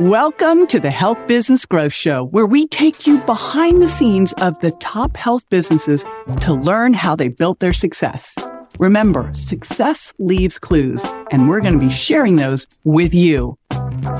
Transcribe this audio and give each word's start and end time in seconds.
Welcome 0.00 0.68
to 0.68 0.78
the 0.78 0.92
Health 0.92 1.18
Business 1.26 1.66
Growth 1.66 1.92
Show, 1.92 2.26
where 2.26 2.46
we 2.46 2.68
take 2.68 3.04
you 3.04 3.18
behind 3.22 3.82
the 3.82 3.88
scenes 3.88 4.32
of 4.34 4.56
the 4.60 4.70
top 4.78 5.16
health 5.16 5.42
businesses 5.50 6.04
to 6.40 6.54
learn 6.54 6.92
how 6.92 7.16
they 7.16 7.26
built 7.26 7.58
their 7.58 7.72
success. 7.72 8.36
Remember, 8.78 9.28
success 9.34 10.14
leaves 10.20 10.56
clues, 10.56 11.04
and 11.32 11.48
we're 11.48 11.60
going 11.60 11.72
to 11.72 11.80
be 11.80 11.90
sharing 11.90 12.36
those 12.36 12.68
with 12.84 13.12
you. 13.12 13.58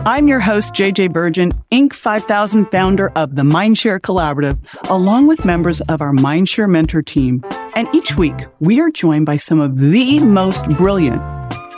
I'm 0.04 0.26
your 0.26 0.40
host, 0.40 0.74
JJ 0.74 1.14
Virgin, 1.14 1.52
Inc. 1.70 1.92
5000 1.92 2.66
founder 2.72 3.10
of 3.10 3.36
the 3.36 3.44
Mindshare 3.44 4.00
Collaborative, 4.00 4.58
along 4.90 5.28
with 5.28 5.44
members 5.44 5.80
of 5.82 6.00
our 6.00 6.12
Mindshare 6.12 6.68
mentor 6.68 7.02
team. 7.02 7.44
And 7.76 7.86
each 7.94 8.16
week, 8.16 8.46
we 8.58 8.80
are 8.80 8.90
joined 8.90 9.26
by 9.26 9.36
some 9.36 9.60
of 9.60 9.78
the 9.78 10.18
most 10.24 10.66
brilliant, 10.70 11.22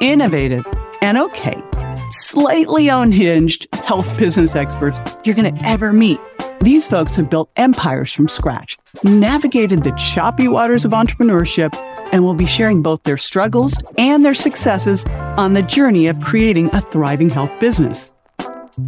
innovative, 0.00 0.64
and 1.02 1.18
okay, 1.18 1.62
slightly 2.10 2.88
unhinged 2.88 3.66
health 3.84 4.08
business 4.16 4.54
experts 4.54 4.98
you're 5.24 5.34
going 5.34 5.54
to 5.54 5.66
ever 5.66 5.92
meet. 5.92 6.18
These 6.60 6.86
folks 6.86 7.16
have 7.16 7.30
built 7.30 7.50
empires 7.56 8.12
from 8.12 8.28
scratch, 8.28 8.76
navigated 9.02 9.82
the 9.82 9.92
choppy 9.92 10.46
waters 10.46 10.84
of 10.84 10.92
entrepreneurship, 10.92 11.74
and 12.12 12.22
will 12.22 12.34
be 12.34 12.46
sharing 12.46 12.82
both 12.82 13.02
their 13.04 13.16
struggles 13.16 13.78
and 13.96 14.24
their 14.24 14.34
successes 14.34 15.04
on 15.36 15.54
the 15.54 15.62
journey 15.62 16.06
of 16.08 16.20
creating 16.20 16.68
a 16.74 16.80
thriving 16.80 17.30
health 17.30 17.52
business. 17.60 18.12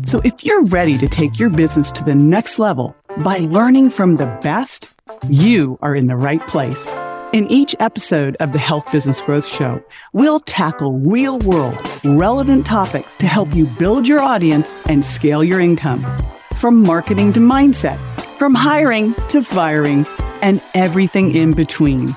So 0.05 0.20
if 0.25 0.45
you're 0.45 0.64
ready 0.64 0.98
to 0.98 1.09
take 1.09 1.39
your 1.39 1.50
business 1.50 1.91
to 1.92 2.05
the 2.05 2.14
next 2.14 2.59
level 2.59 2.95
by 3.19 3.39
learning 3.39 3.91
from 3.91 4.16
the 4.16 4.27
best, 4.42 4.92
you 5.28 5.78
are 5.83 5.95
in 5.95 6.06
the 6.06 6.16
right 6.16 6.47
place. 6.47 6.95
In 7.32 7.50
each 7.50 7.74
episode 7.80 8.36
of 8.41 8.52
the 8.52 8.59
Health 8.59 8.92
Business 8.92 9.22
Growth 9.22 9.46
Show, 9.46 9.82
we'll 10.12 10.41
tackle 10.41 10.98
real 10.98 11.38
world, 11.38 11.78
relevant 12.05 12.66
topics 12.66 13.16
to 13.16 13.27
help 13.27 13.55
you 13.55 13.64
build 13.64 14.06
your 14.06 14.20
audience 14.20 14.74
and 14.84 15.02
scale 15.02 15.42
your 15.42 15.58
income. 15.58 16.05
From 16.56 16.82
marketing 16.82 17.32
to 17.32 17.41
mindset, 17.41 17.98
from 18.36 18.55
hiring 18.55 19.14
to 19.30 19.42
firing, 19.42 20.05
and 20.42 20.61
everything 20.74 21.34
in 21.34 21.55
between. 21.55 22.14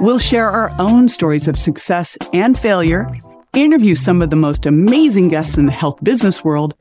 We'll 0.00 0.18
share 0.18 0.50
our 0.50 0.70
own 0.78 1.08
stories 1.08 1.48
of 1.48 1.56
success 1.56 2.18
and 2.34 2.58
failure, 2.58 3.10
interview 3.54 3.94
some 3.94 4.20
of 4.20 4.28
the 4.28 4.36
most 4.36 4.66
amazing 4.66 5.28
guests 5.28 5.56
in 5.56 5.64
the 5.64 5.72
health 5.72 5.96
business 6.04 6.44
world, 6.44 6.74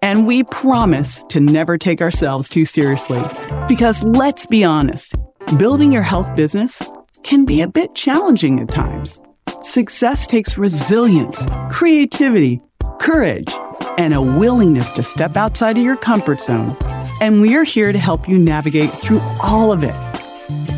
and 0.00 0.26
we 0.26 0.44
promise 0.44 1.22
to 1.28 1.40
never 1.40 1.76
take 1.76 2.00
ourselves 2.00 2.48
too 2.48 2.64
seriously. 2.64 3.22
Because 3.68 4.02
let's 4.02 4.46
be 4.46 4.64
honest, 4.64 5.14
building 5.58 5.92
your 5.92 6.02
health 6.02 6.34
business 6.34 6.80
can 7.22 7.44
be 7.44 7.60
a 7.60 7.68
bit 7.68 7.94
challenging 7.94 8.60
at 8.60 8.70
times. 8.70 9.20
Success 9.62 10.26
takes 10.26 10.58
resilience, 10.58 11.46
creativity, 11.70 12.60
courage, 13.00 13.52
and 13.96 14.14
a 14.14 14.22
willingness 14.22 14.90
to 14.92 15.02
step 15.02 15.36
outside 15.36 15.78
of 15.78 15.84
your 15.84 15.96
comfort 15.96 16.40
zone. 16.40 16.76
And 17.20 17.40
we're 17.40 17.64
here 17.64 17.92
to 17.92 17.98
help 17.98 18.28
you 18.28 18.38
navigate 18.38 18.92
through 19.00 19.20
all 19.42 19.72
of 19.72 19.82
it. 19.82 19.94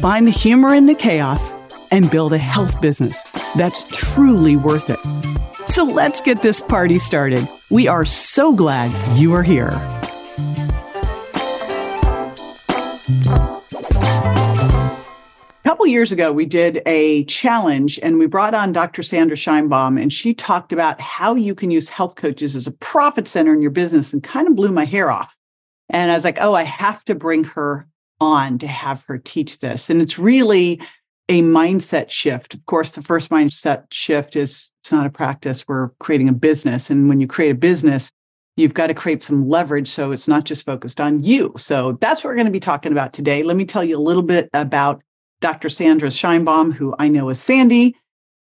Find 0.01 0.27
the 0.27 0.33
humor 0.33 0.75
in 0.75 0.87
the 0.87 0.95
chaos 0.95 1.55
and 1.91 2.11
build 2.11 2.33
a 2.33 2.39
health 2.39 2.81
business 2.81 3.23
that's 3.57 3.85
truly 3.93 4.57
worth 4.57 4.89
it. 4.89 4.99
So 5.67 5.85
let's 5.85 6.21
get 6.21 6.43
this 6.43 6.63
party 6.63 6.99
started. 6.99 7.47
We 7.69 7.87
are 7.87 8.05
so 8.05 8.53
glad 8.53 9.17
you 9.17 9.33
are 9.33 9.43
here. 9.43 9.71
Couple 15.81 15.93
years 15.93 16.13
ago, 16.13 16.31
we 16.31 16.45
did 16.45 16.83
a 16.85 17.25
challenge 17.25 17.99
and 18.03 18.19
we 18.19 18.27
brought 18.27 18.53
on 18.53 18.71
Dr. 18.71 19.03
Sandra 19.03 19.35
Scheinbaum, 19.35 19.99
and 19.99 20.13
she 20.13 20.35
talked 20.35 20.75
about 20.75 21.01
how 21.01 21.35
you 21.35 21.55
can 21.55 21.71
use 21.71 21.89
health 21.89 22.17
coaches 22.17 22.55
as 22.55 22.67
a 22.67 22.71
profit 22.71 23.27
center 23.27 23.55
in 23.55 23.63
your 23.63 23.71
business 23.71 24.13
and 24.13 24.23
kind 24.23 24.47
of 24.47 24.55
blew 24.55 24.73
my 24.73 24.85
hair 24.85 25.11
off. 25.11 25.35
And 25.89 26.11
I 26.11 26.15
was 26.15 26.23
like, 26.23 26.37
oh, 26.39 26.53
I 26.53 26.65
have 26.65 27.03
to 27.07 27.15
bring 27.15 27.45
her 27.45 27.89
on 28.21 28.59
to 28.59 28.67
have 28.67 29.05
her 29.09 29.17
teach 29.17 29.61
this. 29.61 29.89
And 29.89 30.03
it's 30.03 30.19
really 30.19 30.83
a 31.31 31.41
mindset 31.41 32.11
shift. 32.11 32.53
Of 32.53 32.67
course, 32.67 32.91
the 32.91 33.01
first 33.01 33.31
mindset 33.31 33.85
shift 33.91 34.37
is 34.37 34.71
it's 34.83 34.93
not 34.93 35.07
a 35.07 35.11
practice. 35.11 35.67
We're 35.67 35.89
creating 35.99 36.29
a 36.29 36.35
business. 36.35 36.91
And 36.91 37.09
when 37.09 37.23
you 37.23 37.27
create 37.27 37.53
a 37.53 37.55
business, 37.55 38.13
you've 38.59 38.75
got 38.75 38.89
to 38.89 38.95
create 38.95 39.23
some 39.23 39.49
leverage 39.49 39.89
so 39.89 40.13
it's 40.13 40.29
not 40.29 40.45
just 40.45 40.67
focused 40.67 41.01
on 41.01 41.25
you. 41.25 41.55
So 41.57 41.93
that's 42.03 42.23
what 42.23 42.29
we're 42.29 42.37
going 42.37 42.45
to 42.49 42.53
be 42.53 42.61
talking 42.61 42.93
about 42.93 43.15
today. 43.15 43.43
Let 43.43 43.57
me 43.57 43.65
tell 43.65 43.83
you 43.83 43.97
a 43.97 43.99
little 43.99 44.23
bit 44.23 44.51
about 44.53 45.01
Dr. 45.41 45.69
Sandra 45.69 46.11
Scheinbaum, 46.11 46.73
who 46.73 46.95
I 46.99 47.09
know 47.09 47.29
as 47.29 47.41
Sandy. 47.41 47.97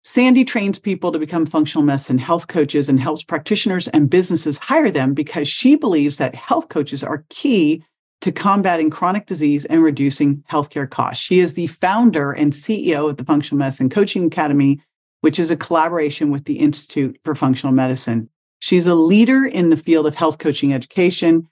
Sandy 0.03 0.45
trains 0.45 0.79
people 0.79 1.11
to 1.11 1.19
become 1.19 1.45
functional 1.45 1.83
medicine 1.83 2.17
health 2.17 2.47
coaches 2.47 2.87
and 2.87 2.99
helps 2.99 3.23
practitioners 3.23 3.87
and 3.89 4.09
businesses 4.09 4.57
hire 4.57 4.89
them 4.89 5.13
because 5.13 5.47
she 5.47 5.75
believes 5.75 6.17
that 6.17 6.33
health 6.33 6.69
coaches 6.69 7.03
are 7.03 7.25
key 7.29 7.83
to 8.21 8.31
combating 8.31 8.89
chronic 8.89 9.27
disease 9.27 9.65
and 9.65 9.83
reducing 9.83 10.43
healthcare 10.49 10.89
costs. 10.89 11.23
She 11.23 11.39
is 11.39 11.53
the 11.53 11.67
founder 11.67 12.31
and 12.31 12.53
CEO 12.53 13.09
of 13.09 13.17
the 13.17 13.25
Functional 13.25 13.59
Medicine 13.59 13.89
Coaching 13.89 14.25
Academy, 14.25 14.81
which 15.21 15.39
is 15.39 15.51
a 15.51 15.57
collaboration 15.57 16.31
with 16.31 16.45
the 16.45 16.57
Institute 16.57 17.19
for 17.23 17.35
Functional 17.35 17.73
Medicine. 17.73 18.29
She's 18.59 18.87
a 18.87 18.95
leader 18.95 19.45
in 19.45 19.69
the 19.69 19.77
field 19.77 20.07
of 20.07 20.15
health 20.15 20.39
coaching 20.39 20.73
education. 20.73 21.47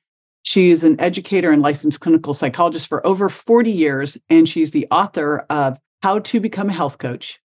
She 0.46 0.70
is 0.70 0.84
an 0.84 1.02
educator 1.02 1.52
and 1.52 1.64
licensed 1.64 2.02
clinical 2.02 2.36
psychologist 2.36 2.88
for 2.88 3.06
over 3.06 3.30
40 3.30 3.72
years, 3.72 4.16
and 4.30 4.48
she's 4.48 4.70
the 4.72 4.88
author 4.92 5.40
of 5.50 5.80
How 6.04 6.20
to 6.20 6.40
Become 6.40 6.70
a 6.70 6.74
Health 6.74 7.00
Coach, 7.00 7.40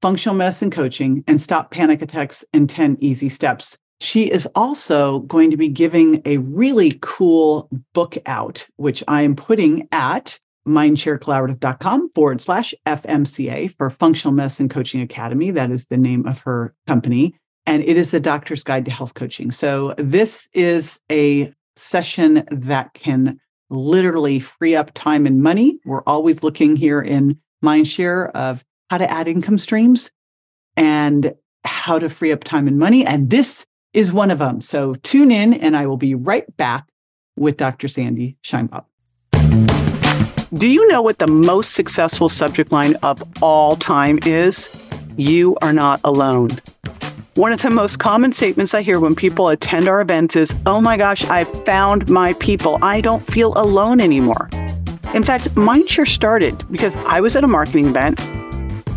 Functional 0.00 0.36
Medicine 0.36 0.70
Coaching, 0.70 1.24
and 1.26 1.40
Stop 1.40 1.72
Panic 1.72 2.00
Attacks 2.00 2.44
in 2.52 2.68
10 2.68 2.98
Easy 3.00 3.28
Steps. 3.28 3.76
She 4.00 4.30
is 4.30 4.46
also 4.54 5.20
going 5.20 5.50
to 5.50 5.56
be 5.56 5.66
giving 5.66 6.22
a 6.24 6.38
really 6.38 6.96
cool 7.00 7.68
book 7.92 8.16
out, 8.24 8.64
which 8.76 9.02
I 9.08 9.22
am 9.22 9.34
putting 9.34 9.88
at 9.90 10.38
mindsharecollaborative.com 10.68 12.10
forward 12.14 12.40
slash 12.40 12.72
FMCA 12.86 13.76
for 13.76 13.90
Functional 13.90 14.32
Medicine 14.32 14.68
Coaching 14.68 15.00
Academy. 15.00 15.50
That 15.50 15.72
is 15.72 15.86
the 15.86 15.96
name 15.96 16.24
of 16.24 16.38
her 16.42 16.72
company. 16.86 17.34
And 17.66 17.82
it 17.82 17.96
is 17.96 18.12
the 18.12 18.20
doctor's 18.20 18.62
guide 18.62 18.84
to 18.84 18.92
health 18.92 19.14
coaching. 19.14 19.50
So 19.50 19.94
this 19.98 20.48
is 20.52 21.00
a 21.10 21.52
session 21.76 22.44
that 22.50 22.94
can 22.94 23.40
literally 23.70 24.40
free 24.40 24.76
up 24.76 24.92
time 24.94 25.26
and 25.26 25.42
money. 25.42 25.78
We're 25.84 26.02
always 26.02 26.42
looking 26.42 26.76
here 26.76 27.00
in 27.00 27.38
Mindshare 27.64 28.30
of 28.32 28.64
how 28.90 28.98
to 28.98 29.10
add 29.10 29.26
income 29.26 29.58
streams 29.58 30.10
and 30.76 31.32
how 31.64 31.98
to 31.98 32.08
free 32.08 32.32
up 32.32 32.44
time 32.44 32.68
and 32.68 32.78
money. 32.78 33.06
And 33.06 33.30
this 33.30 33.66
is 33.92 34.12
one 34.12 34.30
of 34.30 34.38
them. 34.38 34.60
So 34.60 34.94
tune 34.96 35.30
in, 35.30 35.54
and 35.54 35.76
I 35.76 35.86
will 35.86 35.96
be 35.96 36.14
right 36.14 36.44
back 36.56 36.86
with 37.36 37.56
Dr. 37.56 37.88
Sandy 37.88 38.36
Scheinbaum. 38.42 38.84
Do 40.54 40.68
you 40.68 40.86
know 40.86 41.02
what 41.02 41.18
the 41.18 41.26
most 41.26 41.72
successful 41.72 42.28
subject 42.28 42.70
line 42.70 42.94
of 42.96 43.22
all 43.42 43.76
time 43.76 44.18
is? 44.24 44.68
You 45.16 45.56
are 45.62 45.72
not 45.72 46.00
alone. 46.04 46.50
One 47.36 47.52
of 47.52 47.60
the 47.62 47.70
most 47.70 47.98
common 47.98 48.32
statements 48.32 48.74
I 48.74 48.82
hear 48.82 49.00
when 49.00 49.16
people 49.16 49.48
attend 49.48 49.88
our 49.88 50.00
events 50.00 50.36
is, 50.36 50.54
Oh 50.66 50.80
my 50.80 50.96
gosh, 50.96 51.24
I 51.24 51.42
found 51.64 52.08
my 52.08 52.32
people. 52.34 52.78
I 52.80 53.00
don't 53.00 53.26
feel 53.26 53.54
alone 53.56 54.00
anymore. 54.00 54.48
In 55.14 55.24
fact, 55.24 55.52
Mindshare 55.56 56.06
started 56.06 56.64
because 56.70 56.96
I 56.98 57.20
was 57.20 57.34
at 57.34 57.42
a 57.42 57.48
marketing 57.48 57.88
event. 57.88 58.20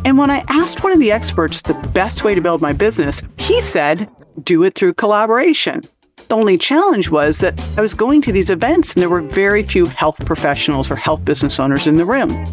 And 0.06 0.20
when 0.20 0.30
I 0.30 0.44
asked 0.50 0.84
one 0.84 0.92
of 0.92 1.00
the 1.00 1.12
experts 1.12 1.64
the 1.64 1.74
best 1.96 2.24
way 2.24 2.36
to 2.36 2.42
build 2.42 2.62
my 2.62 2.74
business, 2.74 3.24
he 3.40 3.60
said, 3.60 4.08
do 4.44 4.64
it 4.64 4.76
through 4.76 4.94
collaboration. 4.94 5.82
The 6.28 6.36
only 6.36 6.58
challenge 6.58 7.10
was 7.10 7.38
that 7.40 7.58
I 7.78 7.82
was 7.82 7.94
going 7.94 8.22
to 8.24 8.34
these 8.34 8.50
events 8.50 8.94
and 8.94 9.02
there 9.02 9.10
were 9.10 9.22
very 9.22 9.64
few 9.64 9.86
health 9.86 10.18
professionals 10.26 10.92
or 10.92 10.98
health 10.98 11.24
business 11.24 11.58
owners 11.58 11.88
in 11.88 11.96
the 11.96 12.06
room. 12.06 12.46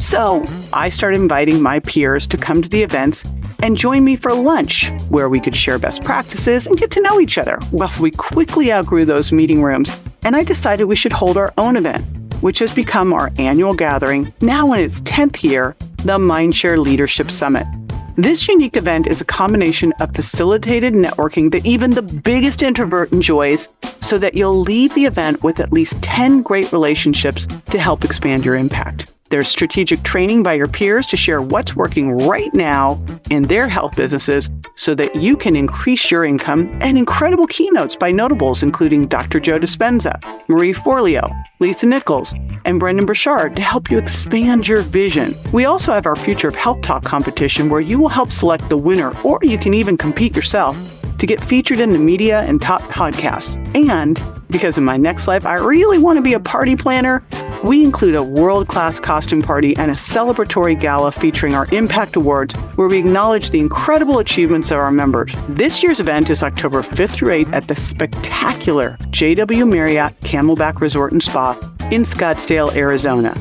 So 0.00 0.44
I 0.72 0.88
started 0.88 1.20
inviting 1.20 1.62
my 1.62 1.78
peers 1.78 2.26
to 2.26 2.36
come 2.36 2.62
to 2.62 2.68
the 2.68 2.82
events 2.82 3.24
and 3.62 3.76
join 3.76 4.02
me 4.02 4.16
for 4.16 4.34
lunch, 4.34 4.90
where 5.08 5.28
we 5.28 5.38
could 5.38 5.54
share 5.54 5.78
best 5.78 6.02
practices 6.02 6.66
and 6.66 6.76
get 6.76 6.90
to 6.90 7.00
know 7.00 7.20
each 7.20 7.38
other. 7.38 7.60
Well, 7.70 7.92
we 8.00 8.10
quickly 8.10 8.72
outgrew 8.72 9.04
those 9.04 9.30
meeting 9.30 9.62
rooms, 9.62 9.96
and 10.24 10.34
I 10.34 10.42
decided 10.42 10.86
we 10.86 10.96
should 10.96 11.12
hold 11.12 11.36
our 11.36 11.54
own 11.58 11.76
event, 11.76 12.04
which 12.42 12.58
has 12.58 12.74
become 12.74 13.12
our 13.12 13.30
annual 13.38 13.72
gathering, 13.72 14.32
now 14.40 14.72
in 14.72 14.80
its 14.80 15.00
10th 15.02 15.44
year, 15.44 15.76
the 15.98 16.18
Mindshare 16.18 16.76
Leadership 16.76 17.30
Summit. 17.30 17.68
This 18.16 18.46
unique 18.46 18.76
event 18.76 19.06
is 19.06 19.22
a 19.22 19.24
combination 19.24 19.94
of 19.98 20.14
facilitated 20.14 20.92
networking 20.92 21.50
that 21.52 21.64
even 21.64 21.92
the 21.92 22.02
biggest 22.02 22.62
introvert 22.62 23.10
enjoys, 23.10 23.70
so 24.02 24.18
that 24.18 24.34
you'll 24.34 24.60
leave 24.60 24.92
the 24.94 25.06
event 25.06 25.42
with 25.42 25.60
at 25.60 25.72
least 25.72 26.02
10 26.02 26.42
great 26.42 26.70
relationships 26.72 27.46
to 27.46 27.78
help 27.78 28.04
expand 28.04 28.44
your 28.44 28.54
impact. 28.54 29.10
There's 29.32 29.48
strategic 29.48 30.02
training 30.02 30.42
by 30.42 30.52
your 30.52 30.68
peers 30.68 31.06
to 31.06 31.16
share 31.16 31.40
what's 31.40 31.74
working 31.74 32.18
right 32.18 32.52
now 32.52 33.02
in 33.30 33.44
their 33.44 33.66
health 33.66 33.96
businesses 33.96 34.50
so 34.74 34.94
that 34.96 35.16
you 35.16 35.38
can 35.38 35.56
increase 35.56 36.10
your 36.10 36.26
income, 36.26 36.68
and 36.82 36.98
incredible 36.98 37.46
keynotes 37.46 37.96
by 37.96 38.12
notables 38.12 38.62
including 38.62 39.06
Dr. 39.06 39.40
Joe 39.40 39.58
Dispenza, 39.58 40.20
Marie 40.50 40.74
Forleo, 40.74 41.26
Lisa 41.60 41.86
Nichols, 41.86 42.34
and 42.66 42.78
Brendon 42.78 43.06
Burchard 43.06 43.56
to 43.56 43.62
help 43.62 43.90
you 43.90 43.96
expand 43.96 44.68
your 44.68 44.82
vision. 44.82 45.34
We 45.50 45.64
also 45.64 45.94
have 45.94 46.04
our 46.04 46.14
Future 46.14 46.48
of 46.48 46.54
Health 46.54 46.82
Talk 46.82 47.02
competition 47.02 47.70
where 47.70 47.80
you 47.80 47.98
will 47.98 48.10
help 48.10 48.32
select 48.32 48.68
the 48.68 48.76
winner, 48.76 49.18
or 49.22 49.38
you 49.40 49.56
can 49.56 49.72
even 49.72 49.96
compete 49.96 50.36
yourself 50.36 51.01
to 51.22 51.26
get 51.28 51.42
featured 51.42 51.78
in 51.78 51.92
the 51.92 52.00
media 52.00 52.40
and 52.40 52.60
top 52.60 52.82
podcasts. 52.90 53.56
And 53.76 54.20
because 54.50 54.76
in 54.76 54.84
my 54.84 54.96
next 54.96 55.28
life, 55.28 55.46
I 55.46 55.54
really 55.54 55.96
want 55.96 56.16
to 56.16 56.20
be 56.20 56.32
a 56.32 56.40
party 56.40 56.74
planner, 56.74 57.24
we 57.62 57.84
include 57.84 58.16
a 58.16 58.22
world 58.24 58.66
class 58.66 58.98
costume 58.98 59.40
party 59.40 59.76
and 59.76 59.92
a 59.92 59.94
celebratory 59.94 60.78
gala 60.78 61.12
featuring 61.12 61.54
our 61.54 61.68
Impact 61.70 62.16
Awards, 62.16 62.54
where 62.74 62.88
we 62.88 62.98
acknowledge 62.98 63.50
the 63.50 63.60
incredible 63.60 64.18
achievements 64.18 64.72
of 64.72 64.78
our 64.78 64.90
members. 64.90 65.32
This 65.48 65.80
year's 65.80 66.00
event 66.00 66.28
is 66.28 66.42
October 66.42 66.82
5th 66.82 67.10
through 67.10 67.44
8th 67.44 67.52
at 67.52 67.68
the 67.68 67.76
spectacular 67.76 68.96
JW 69.10 69.70
Marriott 69.70 70.18
Camelback 70.22 70.80
Resort 70.80 71.12
and 71.12 71.22
Spa 71.22 71.52
in 71.92 72.02
Scottsdale, 72.02 72.74
Arizona. 72.74 73.32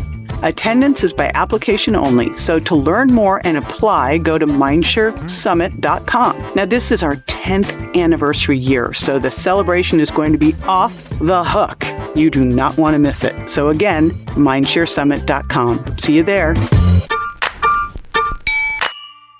Attendance 0.43 1.03
is 1.03 1.13
by 1.13 1.29
application 1.35 1.95
only, 1.95 2.33
so 2.33 2.59
to 2.59 2.73
learn 2.73 3.13
more 3.13 3.45
and 3.45 3.57
apply, 3.57 4.17
go 4.17 4.39
to 4.39 4.47
mindsharesummit.com. 4.47 6.53
Now, 6.55 6.65
this 6.65 6.91
is 6.91 7.03
our 7.03 7.15
10th 7.15 7.95
anniversary 7.95 8.57
year, 8.57 8.91
so 8.91 9.19
the 9.19 9.29
celebration 9.29 9.99
is 9.99 10.09
going 10.09 10.31
to 10.31 10.39
be 10.39 10.55
off 10.63 11.07
the 11.19 11.43
hook. 11.43 11.85
You 12.15 12.31
do 12.31 12.43
not 12.43 12.75
want 12.77 12.95
to 12.95 12.99
miss 12.99 13.23
it. 13.23 13.49
So, 13.49 13.69
again, 13.69 14.09
mindsharesummit.com. 14.35 15.97
See 15.99 16.17
you 16.17 16.23
there. 16.23 16.55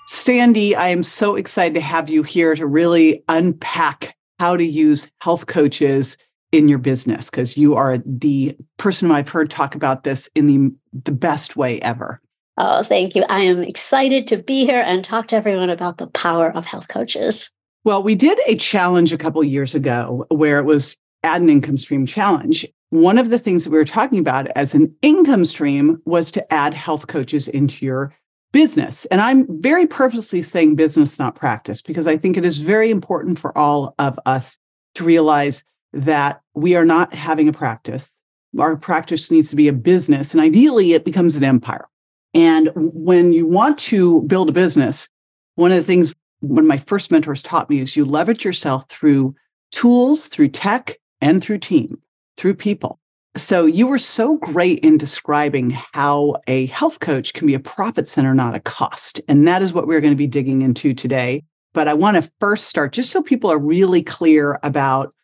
Sandy, 0.06 0.76
I 0.76 0.90
am 0.90 1.02
so 1.02 1.34
excited 1.34 1.74
to 1.74 1.80
have 1.80 2.10
you 2.10 2.22
here 2.22 2.54
to 2.54 2.64
really 2.64 3.24
unpack 3.28 4.14
how 4.38 4.56
to 4.56 4.64
use 4.64 5.10
health 5.20 5.46
coaches 5.46 6.16
in 6.52 6.68
your 6.68 6.78
business 6.78 7.30
because 7.30 7.56
you 7.56 7.74
are 7.74 7.98
the 8.04 8.56
person 8.76 9.10
I've 9.10 9.28
heard 9.28 9.50
talk 9.50 9.74
about 9.74 10.04
this 10.04 10.28
in 10.34 10.46
the 10.46 10.72
the 11.04 11.12
best 11.12 11.56
way 11.56 11.80
ever. 11.80 12.20
Oh, 12.58 12.82
thank 12.82 13.14
you. 13.14 13.24
I 13.28 13.40
am 13.40 13.62
excited 13.62 14.28
to 14.28 14.36
be 14.36 14.66
here 14.66 14.82
and 14.82 15.04
talk 15.04 15.28
to 15.28 15.36
everyone 15.36 15.70
about 15.70 15.96
the 15.96 16.06
power 16.08 16.54
of 16.54 16.66
health 16.66 16.88
coaches. 16.88 17.50
Well, 17.84 18.02
we 18.02 18.14
did 18.14 18.38
a 18.46 18.56
challenge 18.56 19.12
a 19.12 19.18
couple 19.18 19.42
years 19.42 19.74
ago 19.74 20.26
where 20.28 20.58
it 20.58 20.64
was 20.64 20.96
add 21.24 21.40
an 21.40 21.48
income 21.48 21.78
stream 21.78 22.04
challenge. 22.04 22.66
One 22.90 23.16
of 23.16 23.30
the 23.30 23.38
things 23.38 23.64
that 23.64 23.70
we 23.70 23.78
were 23.78 23.84
talking 23.86 24.18
about 24.18 24.48
as 24.48 24.74
an 24.74 24.94
income 25.00 25.46
stream 25.46 26.00
was 26.04 26.30
to 26.32 26.52
add 26.52 26.74
health 26.74 27.06
coaches 27.06 27.48
into 27.48 27.86
your 27.86 28.14
business. 28.52 29.06
And 29.06 29.20
I'm 29.20 29.46
very 29.62 29.86
purposely 29.86 30.42
saying 30.42 30.76
business, 30.76 31.18
not 31.18 31.34
practice, 31.34 31.80
because 31.80 32.06
I 32.06 32.18
think 32.18 32.36
it 32.36 32.44
is 32.44 32.58
very 32.58 32.90
important 32.90 33.38
for 33.38 33.56
all 33.56 33.94
of 33.98 34.20
us 34.26 34.58
to 34.94 35.04
realize 35.04 35.64
that 35.92 36.40
we 36.54 36.74
are 36.74 36.84
not 36.84 37.14
having 37.14 37.48
a 37.48 37.52
practice. 37.52 38.10
Our 38.58 38.76
practice 38.76 39.30
needs 39.30 39.50
to 39.50 39.56
be 39.56 39.68
a 39.68 39.72
business, 39.72 40.34
and 40.34 40.42
ideally, 40.42 40.92
it 40.92 41.04
becomes 41.04 41.36
an 41.36 41.44
empire. 41.44 41.88
And 42.34 42.70
when 42.74 43.32
you 43.32 43.46
want 43.46 43.78
to 43.78 44.22
build 44.22 44.48
a 44.48 44.52
business, 44.52 45.08
one 45.54 45.70
of 45.70 45.78
the 45.78 45.84
things 45.84 46.14
one 46.40 46.64
of 46.64 46.68
my 46.68 46.76
first 46.76 47.10
mentors 47.10 47.42
taught 47.42 47.70
me 47.70 47.78
is 47.78 47.96
you 47.96 48.04
leverage 48.04 48.44
yourself 48.44 48.88
through 48.88 49.34
tools, 49.70 50.26
through 50.26 50.48
tech, 50.48 50.98
and 51.20 51.42
through 51.42 51.58
team, 51.58 51.98
through 52.36 52.54
people. 52.54 52.98
So 53.36 53.64
you 53.64 53.86
were 53.86 53.98
so 53.98 54.36
great 54.36 54.80
in 54.80 54.98
describing 54.98 55.70
how 55.70 56.36
a 56.48 56.66
health 56.66 57.00
coach 57.00 57.32
can 57.32 57.46
be 57.46 57.54
a 57.54 57.60
profit 57.60 58.06
center, 58.06 58.34
not 58.34 58.54
a 58.54 58.60
cost. 58.60 59.20
And 59.28 59.46
that 59.48 59.62
is 59.62 59.72
what 59.72 59.86
we're 59.86 60.00
going 60.00 60.12
to 60.12 60.16
be 60.16 60.26
digging 60.26 60.62
into 60.62 60.92
today. 60.92 61.44
But 61.72 61.88
I 61.88 61.94
want 61.94 62.22
to 62.22 62.30
first 62.40 62.66
start 62.66 62.92
just 62.92 63.10
so 63.10 63.22
people 63.22 63.50
are 63.50 63.58
really 63.58 64.02
clear 64.02 64.58
about 64.62 65.14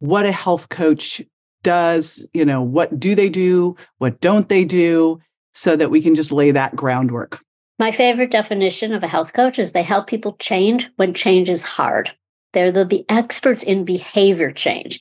what 0.00 0.26
a 0.26 0.32
health 0.32 0.68
coach 0.68 1.20
does, 1.62 2.26
you 2.32 2.44
know, 2.44 2.62
what 2.62 2.98
do 2.98 3.14
they 3.14 3.28
do, 3.28 3.76
what 3.98 4.20
don't 4.20 4.48
they 4.48 4.64
do, 4.64 5.20
so 5.52 5.76
that 5.76 5.90
we 5.90 6.00
can 6.00 6.14
just 6.14 6.32
lay 6.32 6.50
that 6.50 6.76
groundwork. 6.76 7.40
My 7.78 7.92
favorite 7.92 8.30
definition 8.30 8.92
of 8.92 9.02
a 9.02 9.08
health 9.08 9.32
coach 9.34 9.58
is 9.58 9.72
they 9.72 9.82
help 9.82 10.08
people 10.08 10.36
change 10.40 10.88
when 10.96 11.14
change 11.14 11.48
is 11.48 11.62
hard. 11.62 12.12
They're 12.52 12.72
the, 12.72 13.04
experts 13.08 13.62
in 13.62 13.84
behavior 13.84 14.52
change. 14.52 15.00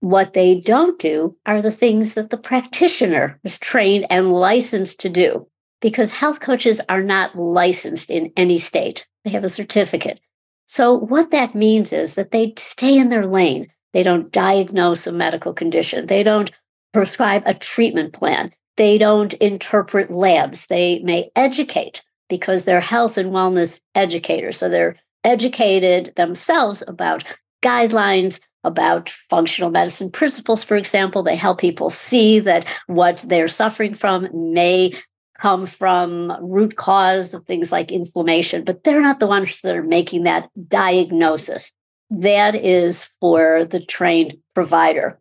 What 0.00 0.32
they 0.32 0.60
don't 0.60 0.98
do 0.98 1.36
are 1.46 1.62
the 1.62 1.70
things 1.70 2.14
that 2.14 2.30
the 2.30 2.36
practitioner 2.36 3.40
is 3.44 3.58
trained 3.58 4.06
and 4.10 4.32
licensed 4.32 5.00
to 5.00 5.08
do, 5.08 5.46
because 5.80 6.10
health 6.10 6.40
coaches 6.40 6.80
are 6.88 7.02
not 7.02 7.36
licensed 7.36 8.10
in 8.10 8.32
any 8.36 8.58
state. 8.58 9.06
They 9.24 9.30
have 9.30 9.44
a 9.44 9.48
certificate. 9.48 10.20
So, 10.66 10.92
what 10.92 11.30
that 11.30 11.54
means 11.54 11.92
is 11.92 12.14
that 12.16 12.30
they 12.30 12.54
stay 12.56 12.96
in 12.98 13.08
their 13.08 13.26
lane. 13.26 13.68
They 13.92 14.02
don't 14.02 14.32
diagnose 14.32 15.06
a 15.06 15.12
medical 15.12 15.52
condition. 15.52 16.06
They 16.06 16.22
don't 16.22 16.50
prescribe 16.92 17.42
a 17.46 17.54
treatment 17.54 18.12
plan. 18.12 18.52
They 18.76 18.98
don't 18.98 19.34
interpret 19.34 20.10
labs. 20.10 20.66
They 20.66 21.00
may 21.00 21.30
educate 21.36 22.02
because 22.28 22.64
they're 22.64 22.80
health 22.80 23.18
and 23.18 23.30
wellness 23.30 23.80
educators. 23.94 24.56
So 24.56 24.68
they're 24.68 24.96
educated 25.24 26.12
themselves 26.16 26.82
about 26.88 27.24
guidelines, 27.62 28.40
about 28.64 29.10
functional 29.10 29.70
medicine 29.70 30.10
principles, 30.10 30.64
for 30.64 30.76
example. 30.76 31.22
They 31.22 31.36
help 31.36 31.60
people 31.60 31.90
see 31.90 32.40
that 32.40 32.66
what 32.86 33.24
they're 33.26 33.48
suffering 33.48 33.94
from 33.94 34.28
may 34.32 34.94
come 35.38 35.66
from 35.66 36.32
root 36.40 36.76
cause 36.76 37.34
of 37.34 37.44
things 37.44 37.72
like 37.72 37.90
inflammation, 37.90 38.64
but 38.64 38.84
they're 38.84 39.02
not 39.02 39.20
the 39.20 39.26
ones 39.26 39.60
that 39.62 39.76
are 39.76 39.82
making 39.82 40.22
that 40.22 40.48
diagnosis 40.68 41.72
that 42.12 42.54
is 42.54 43.04
for 43.20 43.64
the 43.64 43.80
trained 43.80 44.36
provider. 44.54 45.18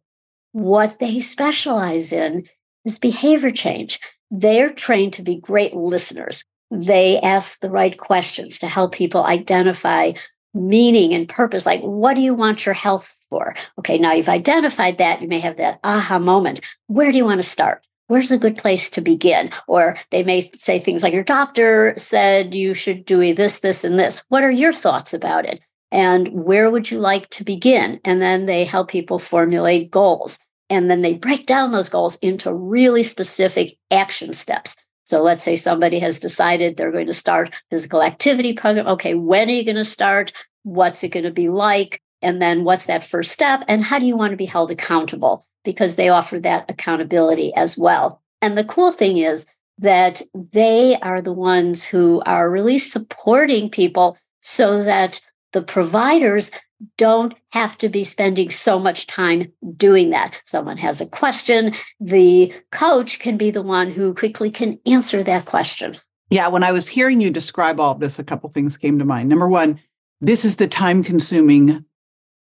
What 0.52 1.00
they 1.00 1.22
specialize 1.22 2.12
in 2.12 2.48
is 2.84 3.00
behavior 3.00 3.52
change. 3.52 4.00
They're 4.30 4.70
trained 4.70 5.14
to 5.14 5.22
be 5.22 5.40
great 5.40 5.74
listeners. 5.74 6.44
They 6.70 7.20
ask 7.22 7.60
the 7.60 7.70
right 7.70 7.98
questions 7.98 8.60
to 8.60 8.68
help 8.68 8.94
people 8.94 9.24
identify 9.26 10.14
meaning 10.54 11.14
and 11.14 11.30
purpose. 11.30 11.66
Like, 11.66 11.82
what 11.82 12.16
do 12.16 12.22
you 12.22 12.34
want 12.34 12.66
your 12.66 12.76
health 12.76 13.16
for? 13.30 13.56
Okay, 13.80 13.98
now 13.98 14.12
you've 14.12 14.30
identified 14.30 14.98
that. 14.98 15.22
You 15.22 15.30
may 15.30 15.40
have 15.40 15.58
that 15.58 15.80
aha 15.86 16.20
moment. 16.20 16.60
Where 16.88 17.12
do 17.12 17.18
you 17.18 17.26
want 17.26 17.42
to 17.42 17.48
start? 17.48 17.86
Where's 18.08 18.32
a 18.32 18.38
good 18.38 18.58
place 18.58 18.90
to 18.90 19.02
begin? 19.02 19.52
Or 19.68 19.96
they 20.10 20.24
may 20.24 20.42
say 20.54 20.80
things 20.80 21.04
like, 21.04 21.14
Your 21.14 21.24
doctor 21.24 21.94
said 21.96 22.54
you 22.54 22.74
should 22.74 23.06
do 23.06 23.34
this, 23.34 23.60
this, 23.60 23.86
and 23.86 23.98
this. 23.98 24.24
What 24.28 24.44
are 24.44 24.52
your 24.52 24.74
thoughts 24.74 25.14
about 25.14 25.46
it? 25.46 25.62
And 25.92 26.30
where 26.30 26.72
would 26.72 26.90
you 26.90 27.00
like 27.00 27.30
to 27.32 27.44
begin? 27.44 28.00
And 28.06 28.22
then 28.22 28.46
they 28.46 28.64
help 28.64 28.90
people 28.90 29.20
formulate 29.20 29.92
goals. 29.92 30.40
And 30.70 30.90
then 30.90 31.02
they 31.02 31.16
break 31.16 31.48
down 31.48 31.72
those 31.72 31.90
goals 31.90 32.16
into 32.18 32.54
really 32.54 33.04
specific 33.04 33.78
action 33.92 34.34
steps. 34.34 34.76
So 35.04 35.22
let's 35.22 35.44
say 35.44 35.58
somebody 35.58 36.00
has 36.00 36.20
decided 36.20 36.78
they're 36.78 36.92
going 36.92 37.08
to 37.08 37.14
start 37.14 37.54
physical 37.70 38.02
activity 38.02 38.54
program. 38.54 38.88
Okay, 38.88 39.16
when 39.16 39.50
are 39.50 39.54
you 39.54 39.66
going 39.66 39.76
to 39.76 39.84
start? 39.84 40.32
What's 40.64 41.04
it 41.04 41.10
going 41.10 41.26
to 41.26 41.32
be 41.32 41.50
like? 41.50 42.02
And 42.22 42.42
then 42.42 42.64
what's 42.64 42.86
that 42.86 43.04
first 43.04 43.32
step? 43.32 43.66
And 43.68 43.84
how 43.84 44.00
do 44.00 44.06
you 44.06 44.16
want 44.16 44.32
to 44.32 44.38
be 44.38 44.46
held 44.46 44.72
accountable? 44.72 45.46
Because 45.66 45.96
they 45.96 46.10
offer 46.10 46.40
that 46.40 46.70
accountability 46.70 47.54
as 47.56 47.78
well. 47.78 48.22
And 48.42 48.58
the 48.58 48.64
cool 48.64 48.92
thing 48.92 49.18
is 49.18 49.46
that 49.80 50.22
they 50.34 50.98
are 51.02 51.22
the 51.22 51.34
ones 51.34 51.84
who 51.84 52.22
are 52.26 52.50
really 52.50 52.78
supporting 52.78 53.70
people 53.70 54.18
so 54.42 54.84
that 54.84 55.20
the 55.54 55.62
providers 55.62 56.52
don't 56.98 57.34
have 57.52 57.78
to 57.78 57.90
be 57.90 58.04
spending 58.04 58.50
so 58.50 58.80
much 58.80 59.08
time 59.08 59.52
doing 59.78 60.10
that. 60.10 60.42
Someone 60.46 60.78
has 60.78 61.00
a 61.00 61.06
question, 61.06 61.74
the 62.00 62.54
coach 62.72 63.20
can 63.20 63.38
be 63.38 63.52
the 63.52 63.62
one 63.62 63.92
who 63.92 64.14
quickly 64.14 64.50
can 64.50 64.80
answer 64.86 65.24
that 65.24 65.46
question. 65.46 65.98
Yeah, 66.30 66.48
when 66.48 66.64
I 66.64 66.72
was 66.72 66.88
hearing 66.88 67.22
you 67.22 67.30
describe 67.30 67.80
all 67.80 67.92
of 67.92 68.00
this, 68.00 68.18
a 68.18 68.24
couple 68.24 68.50
things 68.50 68.78
came 68.78 68.98
to 69.00 69.06
mind. 69.06 69.30
Number 69.30 69.50
one, 69.50 69.80
this 70.22 70.46
is 70.46 70.56
the 70.56 70.68
time 70.68 71.04
consuming 71.04 71.84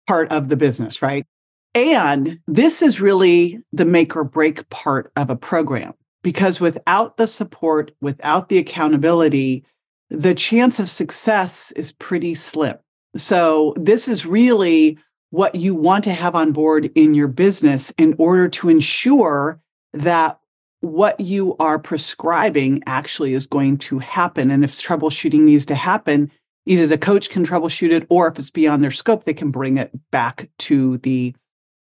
part 0.08 0.32
of 0.32 0.50
the 0.50 0.58
business, 0.58 1.02
right? 1.02 1.26
And 1.74 2.40
this 2.48 2.82
is 2.82 3.00
really 3.00 3.60
the 3.72 3.86
make 3.86 4.16
or 4.16 4.26
break 4.26 4.70
part 4.70 5.12
of 5.16 5.30
a 5.30 5.38
program 5.38 5.94
because 6.22 6.60
without 6.60 7.18
the 7.18 7.28
support, 7.28 7.92
without 8.02 8.50
the 8.50 8.58
accountability, 8.58 9.64
the 10.12 10.36
chance 10.36 10.78
of 10.78 10.90
success 10.90 11.72
is 11.72 11.94
pretty 11.94 12.36
slim. 12.36 12.76
So, 13.16 13.74
this 13.78 14.08
is 14.08 14.26
really 14.26 14.98
what 15.30 15.56
you 15.56 15.74
want 15.74 16.04
to 16.04 16.14
have 16.14 16.36
on 16.36 16.52
board 16.52 16.92
in 16.96 17.14
your 17.14 17.30
business 17.30 17.92
in 17.98 18.16
order 18.18 18.50
to 18.50 18.68
ensure 18.68 19.62
that 19.94 20.38
what 20.82 21.20
you 21.20 21.56
are 21.60 21.80
prescribing 21.80 22.84
actually 22.86 23.34
is 23.34 23.48
going 23.48 23.78
to 23.78 24.00
happen. 24.00 24.52
And 24.52 24.64
if 24.64 24.74
troubleshooting 24.74 25.42
needs 25.42 25.66
to 25.68 25.76
happen, 25.76 26.30
either 26.66 26.88
the 26.88 26.98
coach 26.98 27.30
can 27.30 27.46
troubleshoot 27.46 27.92
it, 27.92 28.06
or 28.10 28.28
if 28.28 28.38
it's 28.38 28.52
beyond 28.52 28.84
their 28.84 28.92
scope, 28.92 29.24
they 29.24 29.34
can 29.34 29.52
bring 29.52 29.78
it 29.78 29.92
back 30.12 30.50
to 30.60 30.98
the 30.98 31.34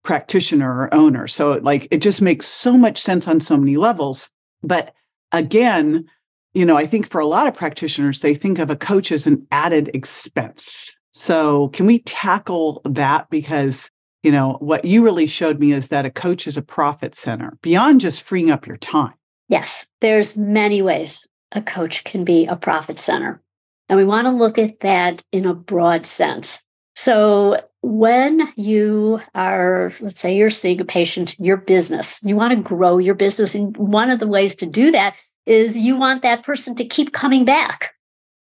practitioner 0.05 0.83
or 0.83 0.95
owner. 0.95 1.27
So, 1.27 1.59
like, 1.63 1.89
it 1.91 1.99
just 1.99 2.23
makes 2.23 2.47
so 2.47 2.79
much 2.79 3.01
sense 3.01 3.27
on 3.27 3.41
so 3.41 3.57
many 3.57 3.77
levels. 3.77 4.31
But 4.63 4.95
again, 5.33 6.09
you 6.55 6.65
know, 6.65 6.77
I 6.77 6.87
think 6.87 7.09
for 7.09 7.21
a 7.21 7.27
lot 7.27 7.47
of 7.47 7.55
practitioners, 7.55 8.21
they 8.21 8.35
think 8.35 8.59
of 8.59 8.71
a 8.71 8.77
coach 8.77 9.13
as 9.13 9.27
an 9.27 9.47
added 9.51 9.91
expense. 9.95 10.93
So, 11.13 11.69
can 11.69 11.87
we 11.87 12.01
tackle 12.01 12.83
that? 12.85 13.31
Because, 13.31 13.91
you 14.23 14.33
know, 14.33 14.55
what 14.61 14.85
you 14.85 15.05
really 15.05 15.27
showed 15.27 15.59
me 15.59 15.73
is 15.73 15.89
that 15.89 16.07
a 16.07 16.11
coach 16.11 16.47
is 16.47 16.57
a 16.57 16.63
profit 16.63 17.15
center 17.15 17.59
beyond 17.63 18.01
just 18.01 18.23
freeing 18.23 18.51
up 18.51 18.67
your 18.67 18.77
time. 18.77 19.15
Yes, 19.49 19.87
there's 20.01 20.37
many 20.37 20.83
ways 20.83 21.27
a 21.53 21.63
coach 21.63 22.05
can 22.05 22.25
be 22.25 22.47
a 22.47 22.57
profit 22.57 22.99
center. 22.99 23.43
And 23.89 23.97
we 23.97 24.05
want 24.05 24.27
to 24.27 24.31
look 24.31 24.59
at 24.59 24.81
that 24.81 25.25
in 25.33 25.47
a 25.47 25.55
broad 25.55 26.07
sense. 26.07 26.61
So 26.95 27.57
when 27.83 28.53
you 28.57 29.21
are, 29.35 29.93
let's 30.01 30.21
say 30.21 30.37
you're 30.37 30.51
seeing 30.51 30.81
a 30.81 30.85
patient, 30.85 31.35
your 31.41 31.57
business, 31.57 32.21
you 32.23 32.37
want 32.37 32.57
to 32.57 32.63
grow 32.63 32.99
your 32.99 33.15
business. 33.15 33.55
And 33.55 33.77
one 33.77 34.11
of 34.11 34.21
the 34.21 34.29
ways 34.29 34.55
to 34.57 34.67
do 34.67 34.93
that 34.93 35.17
is 35.47 35.77
you 35.77 35.97
want 35.97 36.23
that 36.23 36.43
person 36.43 36.75
to 36.77 36.85
keep 36.85 37.13
coming 37.13 37.45
back 37.45 37.93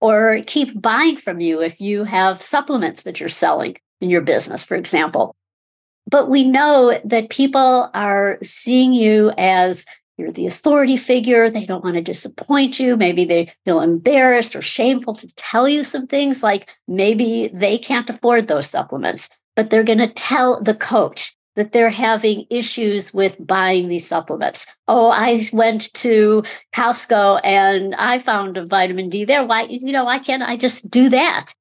or 0.02 0.42
keep 0.46 0.80
buying 0.80 1.18
from 1.18 1.40
you 1.40 1.62
if 1.62 1.80
you 1.82 2.04
have 2.04 2.42
supplements 2.42 3.04
that 3.04 3.20
you're 3.20 3.30
selling 3.30 3.76
in 4.02 4.10
your 4.10 4.22
business, 4.22 4.64
for 4.64 4.76
example. 4.76 5.36
But 6.10 6.30
we 6.30 6.44
know 6.44 7.00
that 7.04 7.30
people 7.30 7.90
are 7.94 8.38
seeing 8.42 8.94
you 8.94 9.32
as 9.38 9.86
you're 10.18 10.32
the 10.32 10.48
authority 10.48 10.98
figure. 10.98 11.50
They 11.50 11.66
don't 11.66 11.84
want 11.84 11.96
to 11.96 12.02
disappoint 12.02 12.80
you. 12.80 12.98
Maybe 12.98 13.24
they 13.24 13.54
feel 13.64 13.80
embarrassed 13.80 14.56
or 14.56 14.62
shameful 14.62 15.16
to 15.16 15.34
tell 15.36 15.70
you 15.70 15.84
some 15.84 16.08
things 16.08 16.44
like 16.44 16.70
maybe 16.88 17.50
they 17.54 17.78
can't 17.78 18.10
afford 18.10 18.48
those 18.48 18.70
supplements, 18.70 19.30
but 19.56 19.70
they're 19.70 19.84
going 19.84 20.00
to 20.00 20.10
tell 20.10 20.62
the 20.62 20.74
coach 20.74 21.36
that 21.56 21.72
they're 21.72 21.90
having 21.90 22.46
issues 22.50 23.14
with 23.14 23.36
buying 23.46 23.90
these 23.90 24.08
supplements. 24.08 24.66
Oh, 24.88 25.10
I 25.10 25.48
went 25.52 25.94
to 25.96 26.44
Costco 26.74 27.42
and 27.44 27.96
I 27.96 28.20
found 28.20 28.58
a 28.58 28.66
vitamin 28.66 29.10
D 29.10 29.26
there. 29.26 29.46
Why, 29.46 29.64
you 29.64 29.92
know, 29.92 30.06
why 30.06 30.20
can't 30.20 30.44
I 30.44 30.56
just 30.56 30.90
do 30.90 31.10
that? 31.10 31.54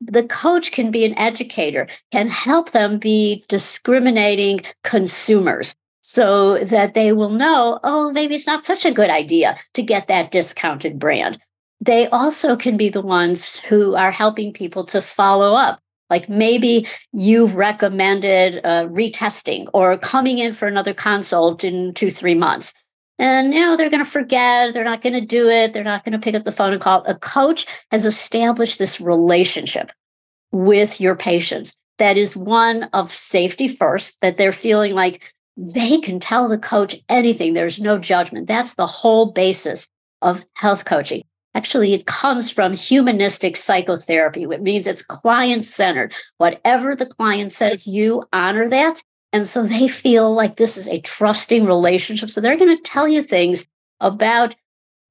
The 0.00 0.24
coach 0.24 0.72
can 0.72 0.90
be 0.90 1.04
an 1.04 1.16
educator, 1.16 1.88
can 2.10 2.28
help 2.28 2.72
them 2.72 2.98
be 2.98 3.44
discriminating 3.48 4.60
consumers 4.82 5.74
so 6.00 6.62
that 6.64 6.94
they 6.94 7.12
will 7.12 7.30
know, 7.30 7.80
oh, 7.82 8.12
maybe 8.12 8.34
it's 8.34 8.46
not 8.46 8.64
such 8.64 8.84
a 8.84 8.92
good 8.92 9.08
idea 9.08 9.56
to 9.72 9.82
get 9.82 10.06
that 10.08 10.32
discounted 10.32 10.98
brand. 10.98 11.38
They 11.80 12.08
also 12.08 12.56
can 12.56 12.76
be 12.76 12.88
the 12.88 13.00
ones 13.02 13.58
who 13.58 13.94
are 13.94 14.10
helping 14.10 14.52
people 14.52 14.84
to 14.84 15.00
follow 15.00 15.54
up 15.54 15.80
like 16.10 16.28
maybe 16.28 16.86
you've 17.12 17.54
recommended 17.54 18.60
uh, 18.64 18.86
retesting 18.86 19.68
or 19.72 19.96
coming 19.98 20.38
in 20.38 20.52
for 20.52 20.68
another 20.68 20.94
consult 20.94 21.64
in 21.64 21.94
two, 21.94 22.10
three 22.10 22.34
months. 22.34 22.72
And 23.18 23.54
you 23.54 23.60
know 23.60 23.76
they're 23.76 23.90
going 23.90 24.04
to 24.04 24.10
forget. 24.10 24.74
They're 24.74 24.84
not 24.84 25.00
going 25.00 25.12
to 25.12 25.20
do 25.20 25.48
it. 25.48 25.72
They're 25.72 25.84
not 25.84 26.04
going 26.04 26.12
to 26.12 26.18
pick 26.18 26.34
up 26.34 26.44
the 26.44 26.52
phone 26.52 26.72
and 26.72 26.80
call. 26.80 27.04
A 27.06 27.14
coach 27.14 27.66
has 27.90 28.04
established 28.04 28.78
this 28.78 29.00
relationship 29.00 29.92
with 30.50 31.00
your 31.00 31.14
patients 31.14 31.74
that 31.98 32.18
is 32.18 32.36
one 32.36 32.84
of 32.92 33.12
safety 33.12 33.68
first. 33.68 34.18
That 34.20 34.36
they're 34.36 34.52
feeling 34.52 34.94
like 34.94 35.32
they 35.56 36.00
can 36.00 36.18
tell 36.18 36.48
the 36.48 36.58
coach 36.58 36.96
anything. 37.08 37.54
There's 37.54 37.78
no 37.78 37.98
judgment. 37.98 38.48
That's 38.48 38.74
the 38.74 38.86
whole 38.86 39.30
basis 39.30 39.88
of 40.20 40.44
health 40.54 40.84
coaching. 40.84 41.22
Actually, 41.54 41.94
it 41.94 42.06
comes 42.06 42.50
from 42.50 42.74
humanistic 42.74 43.56
psychotherapy, 43.56 44.44
which 44.44 44.60
means 44.60 44.86
it's 44.86 45.02
client 45.02 45.64
centered. 45.64 46.12
Whatever 46.38 46.96
the 46.96 47.06
client 47.06 47.52
says, 47.52 47.86
you 47.86 48.24
honor 48.32 48.68
that. 48.68 49.02
And 49.32 49.48
so 49.48 49.62
they 49.62 49.88
feel 49.88 50.34
like 50.34 50.56
this 50.56 50.76
is 50.76 50.88
a 50.88 51.00
trusting 51.00 51.64
relationship. 51.64 52.30
So 52.30 52.40
they're 52.40 52.56
going 52.56 52.76
to 52.76 52.82
tell 52.82 53.08
you 53.08 53.22
things 53.22 53.66
about 54.00 54.54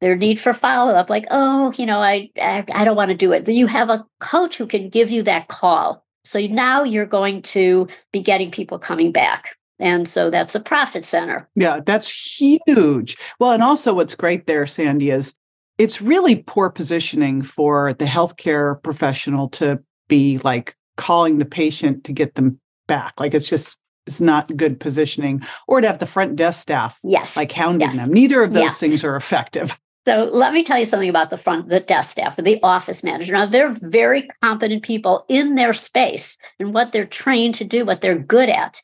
their 0.01 0.15
need 0.17 0.39
for 0.39 0.53
follow 0.53 0.93
up, 0.93 1.09
like, 1.09 1.25
oh, 1.31 1.73
you 1.77 1.85
know, 1.85 2.00
I, 2.00 2.29
I, 2.38 2.65
I 2.73 2.83
don't 2.83 2.97
want 2.97 3.12
to 3.12 3.17
do 3.17 3.31
it. 3.31 3.47
You 3.47 3.67
have 3.67 3.89
a 3.89 4.05
coach 4.19 4.57
who 4.57 4.67
can 4.67 4.89
give 4.89 5.12
you 5.12 5.23
that 5.23 5.47
call. 5.47 6.05
So 6.25 6.39
now 6.41 6.83
you're 6.83 7.05
going 7.05 7.41
to 7.43 7.88
be 8.12 8.21
getting 8.21 8.51
people 8.51 8.79
coming 8.79 9.13
back. 9.13 9.55
And 9.79 10.07
so 10.07 10.29
that's 10.29 10.55
a 10.55 10.59
profit 10.59 11.05
center. 11.05 11.50
Yeah, 11.55 11.79
that's 11.85 12.38
huge. 12.38 13.17
Well, 13.39 13.51
and 13.51 13.63
also 13.63 13.93
what's 13.93 14.15
great 14.15 14.45
there, 14.45 14.65
Sandy, 14.65 15.09
is 15.09 15.35
it's 15.77 16.01
really 16.01 16.38
poor 16.38 16.70
positioning 16.70 17.42
for 17.42 17.94
the 17.94 18.06
healthcare 18.06 18.82
professional 18.84 19.50
to 19.50 19.82
be 20.08 20.38
like 20.39 20.75
calling 20.98 21.39
the 21.39 21.46
patient 21.46 22.03
to 22.03 22.13
get 22.13 22.36
them 22.36 22.60
back. 22.88 23.13
Like 23.20 23.34
it's 23.34 23.50
just 23.50 23.77
it's 24.06 24.22
not 24.22 24.56
good 24.58 24.80
positioning 24.80 25.42
or 25.68 25.82
to 25.82 25.88
have 25.88 26.00
the 26.00 26.06
front 26.06 26.36
desk 26.36 26.62
staff 26.62 27.00
yes 27.03 27.38
like 27.38 27.51
hounding 27.51 27.88
yes. 27.88 27.98
them 27.98 28.12
neither 28.12 28.44
of 28.44 28.53
those 28.53 28.63
yeah. 28.63 28.70
things 28.70 29.03
are 29.03 29.15
effective 29.15 29.77
so 30.06 30.30
let 30.34 30.51
me 30.51 30.63
tell 30.63 30.77
you 30.77 30.86
something 30.86 31.10
about 31.10 31.30
the 31.30 31.38
front 31.38 31.70
the 31.70 31.80
desk 31.80 32.12
staff 32.12 32.38
or 32.38 32.42
the 32.42 32.60
office 32.63 33.03
manager 33.03 33.34
now 33.34 33.46
they're 33.46 33.74
very 33.82 34.27
competent 34.42 34.84
people 34.84 35.25
in 35.30 35.56
their 35.56 35.74
space 35.74 36.38
and 36.60 36.74
what 36.74 36.92
they're 36.92 37.06
trained 37.06 37.56
to 37.56 37.63
do 37.63 37.86
what 37.86 38.01
they're 38.01 38.20
good 38.20 38.50
at 38.50 38.82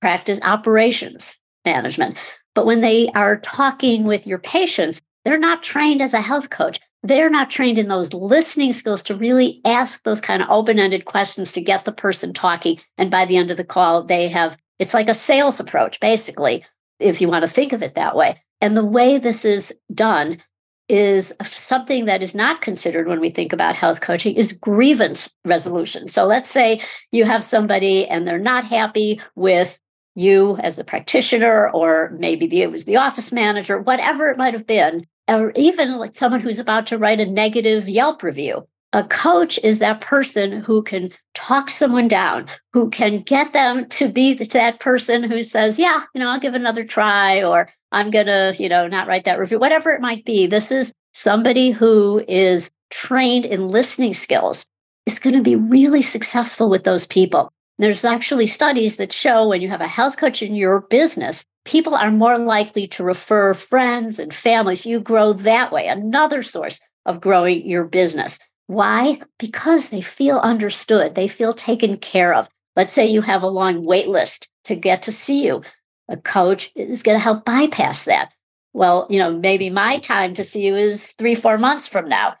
practice 0.00 0.40
operations 0.42 1.38
management 1.64 2.16
but 2.54 2.66
when 2.66 2.80
they 2.80 3.08
are 3.14 3.36
talking 3.38 4.04
with 4.04 4.26
your 4.26 4.38
patients 4.38 5.00
they're 5.24 5.38
not 5.38 5.62
trained 5.62 6.02
as 6.02 6.14
a 6.14 6.20
health 6.20 6.50
coach. 6.50 6.80
They're 7.02 7.30
not 7.30 7.50
trained 7.50 7.78
in 7.78 7.88
those 7.88 8.14
listening 8.14 8.72
skills 8.72 9.02
to 9.04 9.16
really 9.16 9.60
ask 9.64 10.02
those 10.04 10.20
kind 10.20 10.42
of 10.42 10.50
open 10.50 10.78
ended 10.78 11.04
questions 11.04 11.50
to 11.52 11.60
get 11.60 11.84
the 11.84 11.92
person 11.92 12.32
talking. 12.32 12.78
And 12.96 13.10
by 13.10 13.24
the 13.24 13.36
end 13.36 13.50
of 13.50 13.56
the 13.56 13.64
call, 13.64 14.04
they 14.04 14.28
have 14.28 14.56
it's 14.78 14.94
like 14.94 15.08
a 15.08 15.14
sales 15.14 15.60
approach, 15.60 16.00
basically, 16.00 16.64
if 16.98 17.20
you 17.20 17.28
want 17.28 17.44
to 17.44 17.50
think 17.50 17.72
of 17.72 17.82
it 17.82 17.94
that 17.94 18.16
way. 18.16 18.40
And 18.60 18.76
the 18.76 18.84
way 18.84 19.18
this 19.18 19.44
is 19.44 19.72
done 19.94 20.42
is 20.88 21.32
something 21.44 22.06
that 22.06 22.22
is 22.22 22.34
not 22.34 22.60
considered 22.60 23.06
when 23.06 23.20
we 23.20 23.30
think 23.30 23.52
about 23.52 23.76
health 23.76 24.00
coaching 24.00 24.34
is 24.34 24.52
grievance 24.52 25.32
resolution. 25.44 26.08
So 26.08 26.26
let's 26.26 26.50
say 26.50 26.80
you 27.12 27.24
have 27.24 27.42
somebody 27.42 28.06
and 28.06 28.26
they're 28.26 28.38
not 28.38 28.66
happy 28.66 29.20
with 29.36 29.78
you 30.14 30.58
as 30.58 30.78
a 30.78 30.84
practitioner, 30.84 31.70
or 31.70 32.14
maybe 32.18 32.46
the, 32.46 32.62
it 32.62 32.70
was 32.70 32.84
the 32.84 32.96
office 32.96 33.32
manager, 33.32 33.78
whatever 33.78 34.28
it 34.28 34.36
might 34.36 34.52
have 34.52 34.66
been, 34.66 35.06
or 35.28 35.52
even 35.56 35.98
like 35.98 36.16
someone 36.16 36.40
who's 36.40 36.58
about 36.58 36.86
to 36.88 36.98
write 36.98 37.20
a 37.20 37.26
negative 37.26 37.88
Yelp 37.88 38.22
review. 38.22 38.66
A 38.94 39.04
coach 39.04 39.58
is 39.64 39.78
that 39.78 40.02
person 40.02 40.60
who 40.60 40.82
can 40.82 41.10
talk 41.34 41.70
someone 41.70 42.08
down, 42.08 42.46
who 42.74 42.90
can 42.90 43.22
get 43.22 43.54
them 43.54 43.88
to 43.88 44.08
be 44.08 44.34
that 44.34 44.80
person 44.80 45.22
who 45.22 45.42
says, 45.42 45.78
Yeah, 45.78 46.00
you 46.14 46.18
know, 46.18 46.28
I'll 46.28 46.40
give 46.40 46.54
another 46.54 46.84
try, 46.84 47.42
or 47.42 47.70
I'm 47.90 48.10
going 48.10 48.26
to, 48.26 48.54
you 48.58 48.68
know, 48.68 48.86
not 48.88 49.06
write 49.06 49.24
that 49.24 49.38
review, 49.38 49.58
whatever 49.58 49.90
it 49.90 50.02
might 50.02 50.26
be. 50.26 50.46
This 50.46 50.70
is 50.70 50.92
somebody 51.14 51.70
who 51.70 52.22
is 52.28 52.70
trained 52.90 53.46
in 53.46 53.68
listening 53.68 54.12
skills, 54.12 54.66
is 55.06 55.18
going 55.18 55.36
to 55.36 55.42
be 55.42 55.56
really 55.56 56.02
successful 56.02 56.68
with 56.68 56.84
those 56.84 57.06
people. 57.06 57.50
There's 57.78 58.04
actually 58.04 58.46
studies 58.46 58.96
that 58.96 59.12
show 59.12 59.48
when 59.48 59.60
you 59.60 59.68
have 59.68 59.80
a 59.80 59.88
health 59.88 60.16
coach 60.16 60.42
in 60.42 60.54
your 60.54 60.80
business, 60.80 61.44
people 61.64 61.94
are 61.94 62.10
more 62.10 62.38
likely 62.38 62.86
to 62.88 63.04
refer 63.04 63.54
friends 63.54 64.18
and 64.18 64.32
families. 64.32 64.86
You 64.86 65.00
grow 65.00 65.32
that 65.32 65.72
way, 65.72 65.88
another 65.88 66.42
source 66.42 66.80
of 67.06 67.20
growing 67.20 67.66
your 67.66 67.84
business. 67.84 68.38
Why? 68.66 69.20
Because 69.38 69.88
they 69.88 70.00
feel 70.00 70.38
understood, 70.38 71.14
they 71.14 71.28
feel 71.28 71.52
taken 71.52 71.96
care 71.96 72.32
of. 72.34 72.48
Let's 72.76 72.92
say 72.92 73.06
you 73.06 73.20
have 73.22 73.42
a 73.42 73.48
long 73.48 73.84
wait 73.84 74.08
list 74.08 74.48
to 74.64 74.74
get 74.74 75.02
to 75.02 75.12
see 75.12 75.44
you. 75.44 75.62
A 76.08 76.16
coach 76.16 76.70
is 76.74 77.02
going 77.02 77.18
to 77.18 77.22
help 77.22 77.44
bypass 77.44 78.04
that. 78.04 78.32
Well, 78.72 79.06
you 79.10 79.18
know, 79.18 79.36
maybe 79.36 79.68
my 79.70 79.98
time 79.98 80.34
to 80.34 80.44
see 80.44 80.66
you 80.66 80.76
is 80.76 81.12
three, 81.12 81.34
four 81.34 81.58
months 81.58 81.86
from 81.86 82.08
now. 82.08 82.36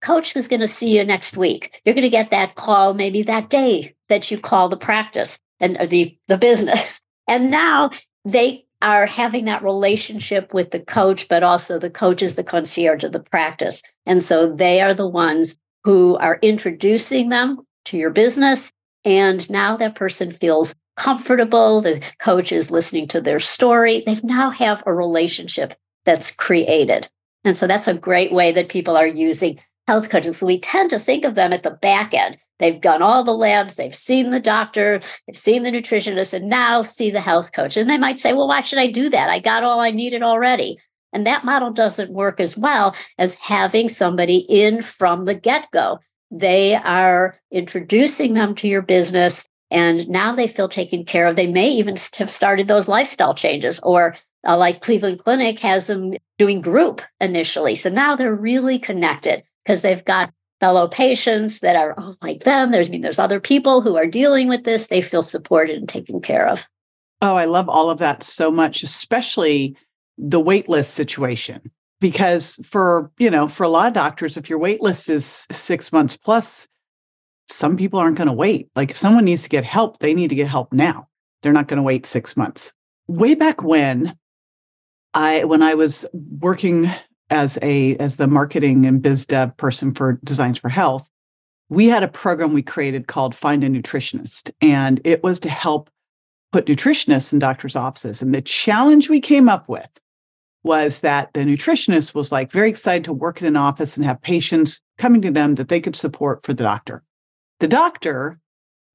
Coach 0.00 0.36
is 0.36 0.48
going 0.48 0.60
to 0.60 0.68
see 0.68 0.96
you 0.96 1.04
next 1.04 1.36
week. 1.36 1.80
You're 1.84 1.94
going 1.94 2.02
to 2.02 2.08
get 2.08 2.30
that 2.30 2.54
call 2.54 2.94
maybe 2.94 3.22
that 3.22 3.50
day 3.50 3.94
that 4.08 4.30
you 4.30 4.38
call 4.38 4.68
the 4.68 4.76
practice 4.76 5.40
and 5.60 5.76
uh, 5.76 5.86
the, 5.86 6.16
the 6.28 6.38
business. 6.38 7.00
And 7.30 7.50
now 7.50 7.90
they 8.24 8.64
are 8.80 9.04
having 9.04 9.44
that 9.44 9.62
relationship 9.62 10.54
with 10.54 10.70
the 10.70 10.80
coach, 10.80 11.28
but 11.28 11.42
also 11.42 11.78
the 11.78 11.90
coach 11.90 12.22
is 12.22 12.36
the 12.36 12.42
concierge 12.42 13.04
of 13.04 13.12
the 13.12 13.20
practice. 13.20 13.82
And 14.06 14.22
so 14.22 14.50
they 14.50 14.80
are 14.80 14.94
the 14.94 15.06
ones 15.06 15.58
who 15.84 16.16
are 16.16 16.38
introducing 16.40 17.28
them 17.28 17.66
to 17.84 17.98
your 17.98 18.08
business. 18.08 18.72
And 19.04 19.48
now 19.50 19.76
that 19.76 19.94
person 19.94 20.32
feels 20.32 20.74
comfortable. 20.96 21.80
The 21.80 22.02
coach 22.18 22.50
is 22.50 22.70
listening 22.70 23.08
to 23.08 23.20
their 23.20 23.38
story. 23.38 24.02
They 24.06 24.16
now 24.22 24.50
have 24.50 24.82
a 24.86 24.92
relationship 24.92 25.74
that's 26.04 26.30
created. 26.30 27.08
And 27.44 27.56
so 27.56 27.66
that's 27.66 27.88
a 27.88 27.94
great 27.94 28.32
way 28.32 28.52
that 28.52 28.68
people 28.68 28.96
are 28.96 29.06
using 29.06 29.60
health 29.88 30.10
coaches. 30.10 30.36
So 30.36 30.46
we 30.46 30.60
tend 30.60 30.90
to 30.90 30.98
think 30.98 31.24
of 31.24 31.34
them 31.34 31.50
at 31.50 31.62
the 31.62 31.70
back 31.70 32.12
end. 32.12 32.36
They've 32.58 32.78
done 32.80 33.00
all 33.00 33.24
the 33.24 33.32
labs, 33.32 33.76
they've 33.76 33.94
seen 33.94 34.30
the 34.30 34.40
doctor, 34.40 35.00
they've 35.26 35.38
seen 35.38 35.62
the 35.62 35.70
nutritionist, 35.70 36.34
and 36.34 36.50
now 36.50 36.82
see 36.82 37.10
the 37.10 37.22
health 37.22 37.52
coach. 37.54 37.76
And 37.76 37.88
they 37.88 37.96
might 37.96 38.18
say, 38.18 38.34
well, 38.34 38.48
why 38.48 38.60
should 38.60 38.78
I 38.78 38.90
do 38.90 39.08
that? 39.08 39.30
I 39.30 39.38
got 39.38 39.62
all 39.62 39.80
I 39.80 39.90
needed 39.90 40.22
already. 40.22 40.78
And 41.14 41.26
that 41.26 41.46
model 41.46 41.70
doesn't 41.70 42.12
work 42.12 42.38
as 42.38 42.54
well 42.54 42.94
as 43.16 43.36
having 43.36 43.88
somebody 43.88 44.38
in 44.38 44.82
from 44.82 45.24
the 45.24 45.34
get 45.34 45.68
go. 45.72 46.00
They 46.30 46.74
are 46.74 47.40
introducing 47.50 48.34
them 48.34 48.54
to 48.56 48.68
your 48.68 48.82
business, 48.82 49.48
and 49.70 50.06
now 50.06 50.34
they 50.34 50.48
feel 50.48 50.68
taken 50.68 51.06
care 51.06 51.26
of. 51.26 51.36
They 51.36 51.46
may 51.46 51.70
even 51.70 51.94
have 52.18 52.30
started 52.30 52.68
those 52.68 52.88
lifestyle 52.88 53.34
changes, 53.34 53.78
or 53.80 54.16
uh, 54.46 54.58
like 54.58 54.82
Cleveland 54.82 55.24
Clinic 55.24 55.58
has 55.60 55.86
them 55.86 56.14
doing 56.36 56.60
group 56.60 57.00
initially. 57.20 57.74
So 57.74 57.88
now 57.88 58.16
they're 58.16 58.34
really 58.34 58.78
connected 58.78 59.44
because 59.68 59.82
they've 59.82 60.04
got 60.06 60.32
fellow 60.60 60.88
patients 60.88 61.60
that 61.60 61.76
are 61.76 61.94
like 62.22 62.44
them. 62.44 62.72
There's 62.72 62.88
I 62.88 62.90
mean, 62.90 63.02
there's 63.02 63.18
other 63.18 63.38
people 63.38 63.82
who 63.82 63.96
are 63.96 64.06
dealing 64.06 64.48
with 64.48 64.64
this. 64.64 64.86
They 64.86 65.02
feel 65.02 65.22
supported 65.22 65.76
and 65.76 65.86
taken 65.86 66.22
care 66.22 66.48
of. 66.48 66.66
Oh, 67.20 67.36
I 67.36 67.44
love 67.44 67.68
all 67.68 67.90
of 67.90 67.98
that 67.98 68.22
so 68.22 68.50
much, 68.50 68.82
especially 68.82 69.76
the 70.16 70.42
waitlist 70.42 70.86
situation. 70.86 71.70
Because 72.00 72.58
for, 72.64 73.10
you 73.18 73.28
know, 73.28 73.46
for 73.46 73.64
a 73.64 73.68
lot 73.68 73.88
of 73.88 73.92
doctors, 73.92 74.36
if 74.36 74.48
your 74.48 74.58
waitlist 74.58 75.10
is 75.10 75.46
six 75.50 75.92
months 75.92 76.16
plus, 76.16 76.66
some 77.50 77.76
people 77.76 78.00
aren't 78.00 78.16
going 78.16 78.28
to 78.28 78.32
wait. 78.32 78.70
Like 78.74 78.92
if 78.92 78.96
someone 78.96 79.24
needs 79.24 79.42
to 79.42 79.48
get 79.48 79.64
help, 79.64 79.98
they 79.98 80.14
need 80.14 80.28
to 80.28 80.36
get 80.36 80.48
help 80.48 80.72
now. 80.72 81.08
They're 81.42 81.52
not 81.52 81.68
going 81.68 81.78
to 81.78 81.82
wait 81.82 82.06
six 82.06 82.36
months. 82.36 82.72
Way 83.06 83.34
back 83.34 83.62
when, 83.62 84.16
I 85.12 85.44
when 85.44 85.62
I 85.62 85.74
was 85.74 86.06
working 86.40 86.90
as 87.30 87.58
a 87.62 87.96
as 87.96 88.16
the 88.16 88.26
marketing 88.26 88.86
and 88.86 89.02
biz 89.02 89.26
dev 89.26 89.56
person 89.56 89.94
for 89.94 90.18
Designs 90.24 90.58
for 90.58 90.68
Health, 90.68 91.08
we 91.68 91.86
had 91.86 92.02
a 92.02 92.08
program 92.08 92.52
we 92.52 92.62
created 92.62 93.06
called 93.06 93.34
Find 93.34 93.62
a 93.64 93.68
Nutritionist, 93.68 94.50
and 94.60 95.00
it 95.04 95.22
was 95.22 95.38
to 95.40 95.48
help 95.48 95.90
put 96.52 96.66
nutritionists 96.66 97.32
in 97.32 97.38
doctors' 97.38 97.76
offices. 97.76 98.22
And 98.22 98.34
the 98.34 98.40
challenge 98.40 99.08
we 99.08 99.20
came 99.20 99.48
up 99.48 99.68
with 99.68 99.88
was 100.64 101.00
that 101.00 101.32
the 101.34 101.40
nutritionist 101.40 102.14
was 102.14 102.32
like 102.32 102.50
very 102.50 102.68
excited 102.68 103.04
to 103.04 103.12
work 103.12 103.40
in 103.40 103.46
an 103.46 103.56
office 103.56 103.96
and 103.96 104.04
have 104.04 104.20
patients 104.22 104.82
coming 104.96 105.22
to 105.22 105.30
them 105.30 105.54
that 105.54 105.68
they 105.68 105.80
could 105.80 105.96
support 105.96 106.44
for 106.44 106.52
the 106.52 106.64
doctor. 106.64 107.02
The 107.60 107.68
doctor 107.68 108.38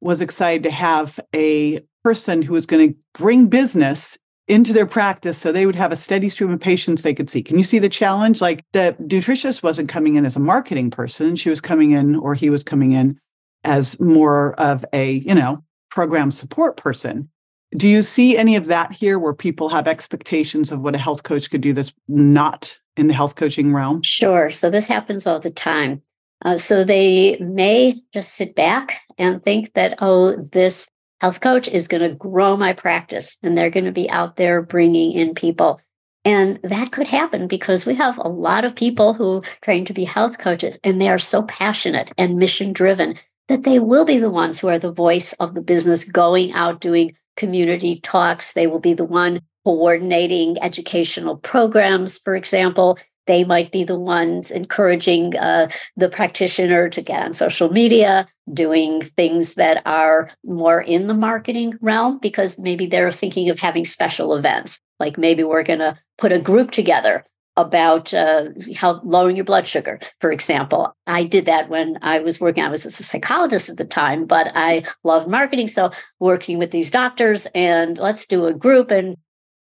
was 0.02 0.22
excited 0.22 0.64
to 0.64 0.72
have 0.72 1.20
a 1.34 1.82
person 2.04 2.42
who 2.42 2.54
was 2.54 2.66
going 2.66 2.90
to 2.90 2.98
bring 3.14 3.48
business 3.48 4.18
into 4.48 4.74
their 4.74 4.86
practice 4.86 5.38
so 5.38 5.52
they 5.52 5.66
would 5.66 5.76
have 5.76 5.92
a 5.92 5.96
steady 5.96 6.30
stream 6.30 6.52
of 6.52 6.60
patients 6.60 7.04
they 7.04 7.14
could 7.14 7.30
see. 7.30 7.42
Can 7.42 7.58
you 7.58 7.64
see 7.64 7.80
the 7.80 7.90
challenge? 7.90 8.42
Like 8.42 8.64
the 8.74 8.96
nutritionist 9.02 9.64
wasn't 9.64 9.90
coming 9.90 10.16
in 10.16 10.26
as 10.26 10.36
a 10.36 10.42
marketing 10.42 10.92
person, 10.92 11.36
she 11.36 11.50
was 11.50 11.62
coming 11.62 11.92
in 11.92 12.16
or 12.16 12.36
he 12.36 12.50
was 12.50 12.64
coming 12.64 12.92
in 12.92 13.18
as 13.64 14.00
more 14.00 14.54
of 14.56 14.84
a, 14.92 15.14
you 15.20 15.34
know, 15.34 15.64
program 15.90 16.32
support 16.32 16.76
person. 16.78 17.30
Do 17.76 17.88
you 17.88 18.04
see 18.04 18.38
any 18.38 18.56
of 18.56 18.66
that 18.68 18.92
here 18.92 19.18
where 19.18 19.34
people 19.34 19.70
have 19.70 19.88
expectations 19.88 20.72
of 20.72 20.82
what 20.82 20.96
a 20.96 21.00
health 21.00 21.24
coach 21.24 21.50
could 21.50 21.62
do 21.62 21.74
that's 21.74 21.94
not 22.08 22.78
in 22.98 23.08
the 23.08 23.14
health 23.14 23.36
coaching 23.36 23.74
realm? 23.74 24.02
Sure. 24.04 24.52
So 24.52 24.70
this 24.70 24.88
happens 24.88 25.26
all 25.26 25.40
the 25.40 25.50
time. 25.50 26.02
Uh, 26.46 26.58
so 26.58 26.84
they 26.84 27.38
may 27.40 27.96
just 28.14 28.36
sit 28.36 28.54
back 28.54 29.02
and 29.18 29.42
think 29.44 29.74
that, 29.74 29.98
oh, 30.00 30.36
this 30.36 30.90
health 31.24 31.40
coach 31.40 31.70
is 31.70 31.88
going 31.88 32.04
to 32.04 32.14
grow 32.14 32.58
my 32.58 32.74
practice 32.74 33.38
and 33.42 33.58
they're 33.58 33.70
going 33.70 33.86
to 33.86 33.94
be 33.94 34.10
out 34.10 34.36
there 34.36 34.62
bringing 34.62 35.14
in 35.14 35.34
people. 35.34 35.80
And 36.26 36.60
that 36.64 36.92
could 36.92 37.08
happen 37.08 37.48
because 37.48 37.86
we 37.86 37.96
have 37.96 38.18
a 38.18 38.28
lot 38.28 38.66
of 38.66 38.76
people 38.76 39.14
who 39.14 39.42
train 39.62 39.86
to 39.86 39.94
be 39.94 40.04
health 40.04 40.38
coaches 40.38 40.78
and 40.84 41.00
they 41.00 41.08
are 41.08 41.18
so 41.18 41.44
passionate 41.44 42.12
and 42.18 42.36
mission 42.36 42.74
driven 42.74 43.16
that 43.48 43.64
they 43.64 43.80
will 43.80 44.04
be 44.04 44.18
the 44.18 44.30
ones 44.30 44.60
who 44.60 44.68
are 44.68 44.78
the 44.78 44.92
voice 44.92 45.32
of 45.40 45.54
the 45.54 45.62
business 45.62 46.04
going 46.04 46.52
out 46.52 46.82
doing 46.82 47.16
community 47.38 48.02
talks. 48.02 48.52
They 48.52 48.68
will 48.68 48.82
be 48.82 48.94
the 48.94 49.06
one 49.06 49.40
coordinating 49.64 50.58
educational 50.62 51.38
programs, 51.38 52.18
for 52.18 52.36
example. 52.36 53.00
They 53.28 53.44
might 53.44 53.72
be 53.72 53.84
the 53.84 54.00
ones 54.00 54.52
encouraging 54.52 55.36
uh, 55.38 55.70
the 55.96 56.10
practitioner 56.10 56.90
to 56.90 57.02
get 57.02 57.24
on 57.24 57.34
social 57.34 57.70
media, 57.72 58.28
doing 58.54 59.02
things 59.02 59.54
that 59.56 59.82
are 59.86 60.30
more 60.44 60.82
in 60.82 61.08
the 61.08 61.14
marketing 61.14 61.78
realm, 61.82 62.20
because 62.20 62.60
maybe 62.60 62.86
they're 62.86 63.12
thinking 63.12 63.50
of 63.50 63.60
having 63.60 63.86
special 63.86 64.36
events. 64.36 64.80
Like 65.00 65.18
maybe 65.18 65.44
we're 65.44 65.64
going 65.64 65.80
to 65.80 65.98
put 66.18 66.32
a 66.32 66.40
group 66.40 66.72
together 66.72 67.26
about 67.56 68.14
uh, 68.14 68.46
how 68.76 69.00
lowering 69.04 69.36
your 69.36 69.46
blood 69.46 69.68
sugar, 69.68 70.00
for 70.20 70.32
example. 70.32 70.96
I 71.06 71.24
did 71.24 71.46
that 71.46 71.70
when 71.70 72.00
I 72.02 72.20
was 72.20 72.40
working. 72.40 72.64
I 72.64 72.70
was 72.70 72.86
a 72.86 72.92
psychologist 72.92 73.70
at 73.70 73.78
the 73.78 73.86
time, 73.86 74.26
but 74.26 74.52
I 74.56 74.84
loved 75.04 75.28
marketing. 75.28 75.68
So 75.68 75.92
working 76.20 76.58
with 76.58 76.72
these 76.72 76.90
doctors 76.90 77.46
and 77.54 77.98
let's 77.98 78.26
do 78.26 78.48
a 78.48 78.54
group. 78.56 78.90
And 78.90 79.18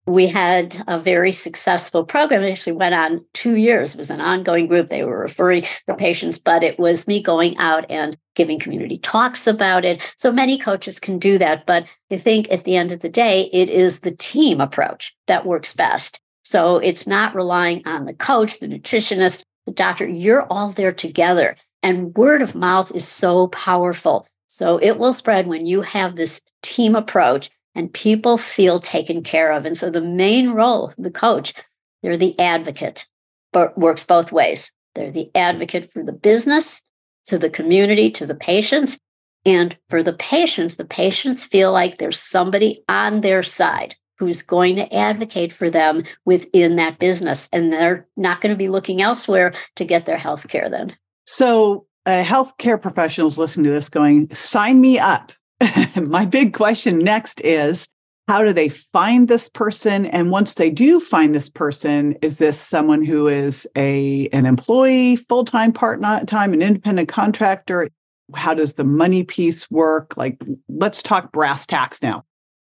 we 0.06 0.26
had 0.26 0.82
a 0.88 0.98
very 0.98 1.30
successful 1.30 2.04
program. 2.04 2.42
It 2.42 2.50
actually 2.50 2.72
went 2.72 2.94
on 2.94 3.24
two 3.34 3.56
years. 3.56 3.94
It 3.94 3.98
was 3.98 4.10
an 4.10 4.20
ongoing 4.20 4.66
group. 4.66 4.88
They 4.88 5.04
were 5.04 5.18
referring 5.18 5.64
their 5.86 5.96
patients, 5.96 6.38
but 6.38 6.64
it 6.64 6.78
was 6.78 7.06
me 7.06 7.22
going 7.22 7.56
out 7.58 7.88
and 7.88 8.16
giving 8.34 8.58
community 8.58 8.98
talks 8.98 9.46
about 9.46 9.84
it. 9.84 10.02
So 10.16 10.32
many 10.32 10.58
coaches 10.58 10.98
can 10.98 11.18
do 11.18 11.38
that. 11.38 11.66
But 11.66 11.86
I 12.10 12.18
think 12.18 12.50
at 12.50 12.64
the 12.64 12.74
end 12.74 12.92
of 12.92 13.00
the 13.00 13.08
day, 13.08 13.48
it 13.52 13.68
is 13.68 14.00
the 14.00 14.10
team 14.16 14.60
approach 14.60 15.14
that 15.28 15.46
works 15.46 15.72
best. 15.72 16.20
So 16.42 16.78
it's 16.78 17.06
not 17.06 17.36
relying 17.36 17.82
on 17.86 18.04
the 18.04 18.14
coach, 18.14 18.58
the 18.58 18.66
nutritionist, 18.66 19.44
the 19.66 19.72
doctor. 19.72 20.06
You're 20.06 20.46
all 20.50 20.70
there 20.70 20.92
together. 20.92 21.56
And 21.84 22.14
word 22.16 22.42
of 22.42 22.56
mouth 22.56 22.92
is 22.92 23.06
so 23.06 23.46
powerful. 23.48 24.26
So 24.48 24.78
it 24.78 24.98
will 24.98 25.12
spread 25.12 25.46
when 25.46 25.64
you 25.64 25.82
have 25.82 26.16
this 26.16 26.40
team 26.62 26.96
approach 26.96 27.50
and 27.74 27.92
people 27.92 28.38
feel 28.38 28.78
taken 28.78 29.22
care 29.22 29.52
of. 29.52 29.66
And 29.66 29.76
so 29.76 29.90
the 29.90 30.02
main 30.02 30.50
role, 30.50 30.92
the 30.98 31.10
coach, 31.10 31.54
they're 32.02 32.16
the 32.16 32.38
advocate, 32.38 33.06
but 33.52 33.76
works 33.78 34.04
both 34.04 34.32
ways. 34.32 34.70
They're 34.94 35.10
the 35.10 35.30
advocate 35.34 35.90
for 35.90 36.02
the 36.02 36.12
business, 36.12 36.82
to 37.24 37.38
the 37.38 37.50
community, 37.50 38.10
to 38.12 38.26
the 38.26 38.34
patients. 38.34 38.98
And 39.44 39.76
for 39.88 40.02
the 40.02 40.12
patients, 40.12 40.76
the 40.76 40.84
patients 40.84 41.44
feel 41.44 41.72
like 41.72 41.98
there's 41.98 42.18
somebody 42.18 42.84
on 42.88 43.22
their 43.22 43.42
side 43.42 43.96
who's 44.18 44.42
going 44.42 44.76
to 44.76 44.94
advocate 44.94 45.52
for 45.52 45.68
them 45.68 46.04
within 46.24 46.76
that 46.76 46.98
business. 46.98 47.48
And 47.52 47.72
they're 47.72 48.06
not 48.16 48.40
going 48.40 48.52
to 48.54 48.58
be 48.58 48.68
looking 48.68 49.02
elsewhere 49.02 49.52
to 49.76 49.84
get 49.84 50.06
their 50.06 50.18
health 50.18 50.46
care 50.48 50.68
then. 50.68 50.96
So, 51.26 51.86
uh, 52.04 52.22
healthcare 52.24 52.80
professionals 52.80 53.38
listening 53.38 53.64
to 53.64 53.70
this 53.70 53.88
going, 53.88 54.32
sign 54.32 54.80
me 54.80 54.98
up. 54.98 55.32
My 56.06 56.24
big 56.24 56.54
question 56.54 56.98
next 56.98 57.40
is 57.42 57.88
how 58.28 58.44
do 58.44 58.52
they 58.52 58.68
find 58.68 59.28
this 59.28 59.48
person? 59.48 60.06
And 60.06 60.30
once 60.30 60.54
they 60.54 60.70
do 60.70 61.00
find 61.00 61.34
this 61.34 61.48
person 61.48 62.12
is 62.22 62.38
this 62.38 62.60
someone 62.60 63.04
who 63.04 63.28
is 63.28 63.66
a 63.76 64.28
an 64.28 64.46
employee 64.46 65.16
full-time 65.16 65.72
part-time 65.72 66.52
an 66.52 66.62
independent 66.62 67.08
contractor? 67.08 67.88
How 68.34 68.54
does 68.54 68.74
the 68.74 68.84
money 68.84 69.24
piece 69.24 69.70
work? 69.70 70.16
Like 70.16 70.42
let's 70.68 71.02
talk 71.02 71.32
brass 71.32 71.66
tacks 71.66 72.02
now. 72.02 72.24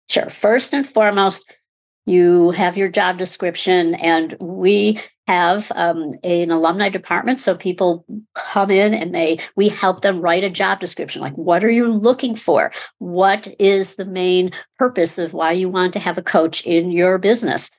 Sure. 0.10 0.30
First 0.30 0.74
and 0.74 0.86
foremost, 0.86 1.46
you 2.06 2.52
have 2.52 2.78
your 2.78 2.89
job 2.89 3.18
description, 3.18 3.96
and 3.96 4.36
we 4.39 5.00
have 5.28 5.72
um, 5.76 6.16
an 6.24 6.52
alumni 6.52 6.89
department. 6.89 7.39
So 7.39 7.56
people 7.56 8.06
come 8.36 8.70
in 8.70 8.94
and 8.94 9.16
they 9.16 9.39
we 9.56 9.70
help 9.70 10.02
them 10.02 10.20
write 10.20 10.44
a 10.44 10.50
job 10.50 10.80
description. 10.80 11.22
Like, 11.22 11.36
what 11.36 11.63
are 11.63 11.72
you 11.72 11.92
looking 11.92 12.36
for? 12.36 12.72
What 13.00 13.48
is 13.60 13.96
the 13.96 14.06
main 14.06 14.52
purpose 14.78 15.18
of 15.18 15.34
why 15.34 15.54
you 15.54 15.70
want 15.70 15.94
to 15.94 16.00
have 16.00 16.18
a 16.18 16.24
coach 16.24 16.66
in 16.66 16.92
your 16.92 17.18
business? 17.18 17.70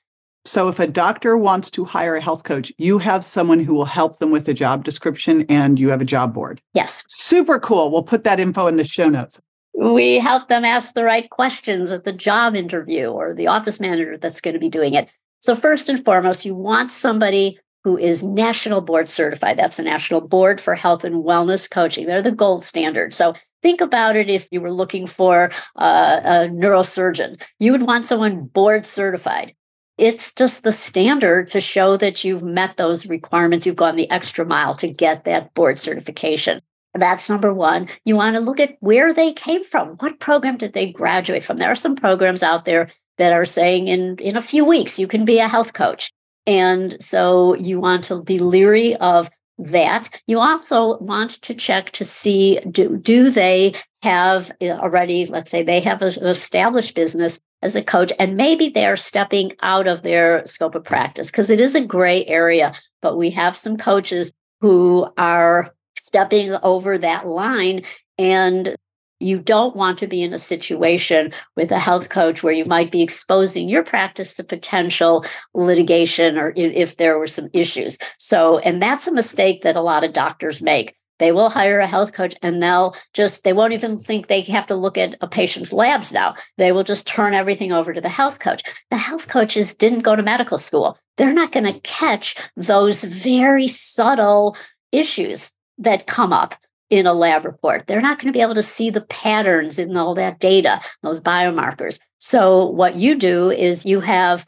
So, 0.47 0.69
if 0.69 0.79
a 0.79 0.87
doctor 0.87 1.37
wants 1.39 1.71
to 1.71 1.85
hire 1.85 2.17
a 2.17 2.21
health 2.21 2.45
coach, 2.45 2.71
you 2.77 2.99
have 2.99 3.25
someone 3.25 3.61
who 3.61 3.75
will 3.75 3.87
help 3.87 4.19
them 4.19 4.31
with 4.31 4.45
the 4.45 4.55
job 4.55 4.85
description 4.85 5.47
and 5.49 5.79
you 5.79 5.89
have 5.89 6.03
a 6.03 6.07
job 6.07 6.35
board. 6.35 6.61
Yes. 6.75 7.03
Super 7.09 7.59
cool. 7.59 7.91
We'll 7.91 8.03
put 8.03 8.25
that 8.25 8.41
info 8.41 8.67
in 8.67 8.77
the 8.77 8.85
show 8.85 9.09
notes 9.09 9.41
we 9.75 10.19
help 10.19 10.49
them 10.49 10.65
ask 10.65 10.95
the 10.95 11.05
right 11.05 11.29
questions 11.31 11.93
at 11.93 12.05
the 12.05 12.13
job 12.13 12.55
interview 12.55 13.07
or 13.07 13.35
the 13.35 13.49
office 13.49 13.81
manager 13.81 14.17
that's 14.17 14.41
going 14.41 14.55
to 14.55 14.61
be 14.61 14.71
doing 14.71 14.95
it. 14.95 15.09
So, 15.41 15.55
first 15.57 15.89
and 15.89 16.05
foremost, 16.05 16.45
you 16.45 16.55
want 16.55 16.91
somebody 16.91 17.59
who 17.83 17.99
is 17.99 18.23
national 18.23 18.81
board 18.81 19.11
certified. 19.11 19.59
That's 19.59 19.77
the 19.77 19.83
National 19.83 20.23
Board 20.23 20.59
for 20.61 20.75
Health 20.75 21.05
and 21.05 21.17
Wellness 21.17 21.69
Coaching. 21.69 22.07
They're 22.07 22.23
the 22.23 22.33
gold 22.33 22.63
standard. 22.63 23.13
So, 23.13 23.35
think 23.63 23.81
about 23.81 24.17
it 24.17 24.31
if 24.31 24.49
you 24.51 24.61
were 24.61 24.73
looking 24.73 25.07
for 25.07 25.51
uh, 25.77 26.21
a 26.23 26.31
neurosurgeon, 26.49 27.43
you 27.59 27.73
would 27.73 27.83
want 27.83 28.05
someone 28.05 28.47
board 28.47 28.87
certified. 28.87 29.55
It's 29.97 30.33
just 30.33 30.65
the 30.65 30.73
standard 30.73 31.47
to 31.49 31.61
show 31.61 31.97
that 31.99 32.25
you've 32.25 32.43
met 32.43 32.77
those 32.77 33.07
requirements. 33.07 33.65
You've 33.65 33.77
gone 33.77 33.97
the 33.97 34.11
extra 34.11 34.45
mile 34.45 34.75
to 34.77 34.89
get 34.89 35.25
that 35.25 35.55
board 35.55 35.79
certification. 35.79 36.61
That's 36.95 37.29
number 37.29 37.53
one. 37.53 37.89
You 38.05 38.17
want 38.17 38.35
to 38.35 38.41
look 38.41 38.61
at 38.61 38.77
where 38.81 39.13
they 39.13 39.33
came 39.33 39.65
from. 39.65 39.97
What 39.99 40.21
program 40.21 40.57
did 40.57 40.73
they 40.73 40.93
graduate 40.93 41.45
from? 41.45 41.57
There 41.57 41.71
are 41.71 41.77
some 41.77 41.97
programs 41.97 42.43
out 42.43 42.65
there 42.65 42.91
that 43.19 43.33
are 43.33 43.45
saying 43.45 43.89
in, 43.89 44.17
in 44.19 44.37
a 44.37 44.43
few 44.43 44.65
weeks 44.65 44.99
you 44.99 45.07
can 45.07 45.25
be 45.25 45.39
a 45.39 45.49
health 45.49 45.73
coach. 45.73 46.13
And 46.47 46.97
so 47.03 47.55
you 47.55 47.81
want 47.81 48.05
to 48.05 48.23
be 48.23 48.39
leery 48.39 48.97
of 48.97 49.31
that. 49.59 50.11
You 50.27 50.41
also 50.41 50.99
want 50.99 51.43
to 51.43 51.55
check 51.55 51.91
to 51.93 52.05
see 52.05 52.61
do, 52.71 52.97
do 52.97 53.31
they 53.31 53.75
have 54.03 54.53
uh, 54.61 54.67
already, 54.67 55.27
let's 55.27 55.51
say 55.51 55.63
they 55.63 55.81
have 55.81 56.03
an 56.03 56.27
established 56.27 56.95
business 56.95 57.41
as 57.63 57.75
a 57.75 57.83
coach, 57.83 58.13
and 58.19 58.37
maybe 58.37 58.69
they're 58.69 58.97
stepping 58.97 59.53
out 59.63 59.87
of 59.87 60.03
their 60.03 60.45
scope 60.45 60.75
of 60.75 60.85
practice 60.85 61.31
because 61.31 61.49
it 61.49 61.61
is 61.61 61.75
a 61.75 61.81
gray 61.81 62.27
area. 62.27 62.75
But 63.01 63.17
we 63.17 63.31
have 63.31 63.57
some 63.57 63.79
coaches 63.79 64.33
who 64.61 65.09
are 65.17 65.74
stepping 65.97 66.55
over 66.63 66.99
that 66.99 67.27
line 67.27 67.83
and 68.19 68.77
you 69.21 69.39
don't 69.39 69.77
want 69.77 69.99
to 69.99 70.07
be 70.07 70.23
in 70.23 70.35
a 70.35 70.39
situation 70.39 71.33
with 71.57 71.73
a 71.73 71.79
health 71.79 72.09
coach 72.09 72.43
where 72.43 72.53
you 72.53 72.65
might 72.65 72.91
be 72.91 73.03
exposing 73.03 73.69
your 73.69 73.83
practice 73.83 74.35
to 74.35 74.45
potential 74.45 75.25
litigation 75.55 76.37
or 76.37 76.53
if 76.57 76.97
there 76.97 77.19
were 77.19 77.27
some 77.27 77.49
issues. 77.53 77.97
So, 78.19 78.59
and 78.59 78.83
that's 78.83 79.07
a 79.07 79.15
mistake 79.15 79.63
that 79.63 79.77
a 79.77 79.83
lot 79.83 80.05
of 80.05 80.13
doctors 80.13 80.61
make. 80.61 80.95
They 81.21 81.31
will 81.31 81.49
hire 81.49 81.79
a 81.79 81.87
health 81.87 82.13
coach 82.13 82.35
and 82.43 82.61
they'll 82.61 82.95
just, 83.13 83.45
they 83.45 83.53
won't 83.53 83.73
even 83.73 83.99
think 83.99 84.27
they 84.27 84.43
have 84.43 84.67
to 84.67 84.75
look 84.75 84.99
at 84.99 85.17
a 85.21 85.29
patient's 85.29 85.73
labs 85.73 86.13
now. 86.13 86.35
They 86.59 86.73
will 86.73 86.83
just 86.83 87.07
turn 87.07 87.35
everything 87.35 87.73
over 87.73 87.93
to 87.95 88.01
the 88.01 88.09
health 88.09 88.41
coach. 88.41 88.63
The 88.91 88.97
health 88.97 89.29
coaches 89.29 89.75
didn't 89.75 90.03
go 90.03 90.17
to 90.17 90.23
medical 90.23 90.59
school. 90.59 90.99
They're 91.17 91.33
not 91.33 91.53
going 91.53 91.73
to 91.73 91.81
catch 91.81 92.37
those 92.57 93.05
very 93.05 93.69
subtle 93.69 94.57
issues 94.91 95.53
that 95.79 96.07
come 96.07 96.33
up 96.33 96.55
in 96.91 97.07
a 97.07 97.15
lab 97.15 97.45
report. 97.45 97.87
They're 97.87 98.01
not 98.01 98.19
going 98.19 98.33
to 98.33 98.37
be 98.37 98.43
able 98.43 98.55
to 98.55 98.63
see 98.63 98.91
the 98.91 99.01
patterns 99.03 99.79
in 99.79 99.97
all 99.97 100.15
that 100.15 100.39
data, 100.39 100.81
those 101.03 101.21
biomarkers. 101.21 101.99
So, 102.19 102.67
what 102.67 102.97
you 102.97 103.17
do 103.17 103.51
is 103.51 103.85
you 103.85 104.01
have 104.01 104.47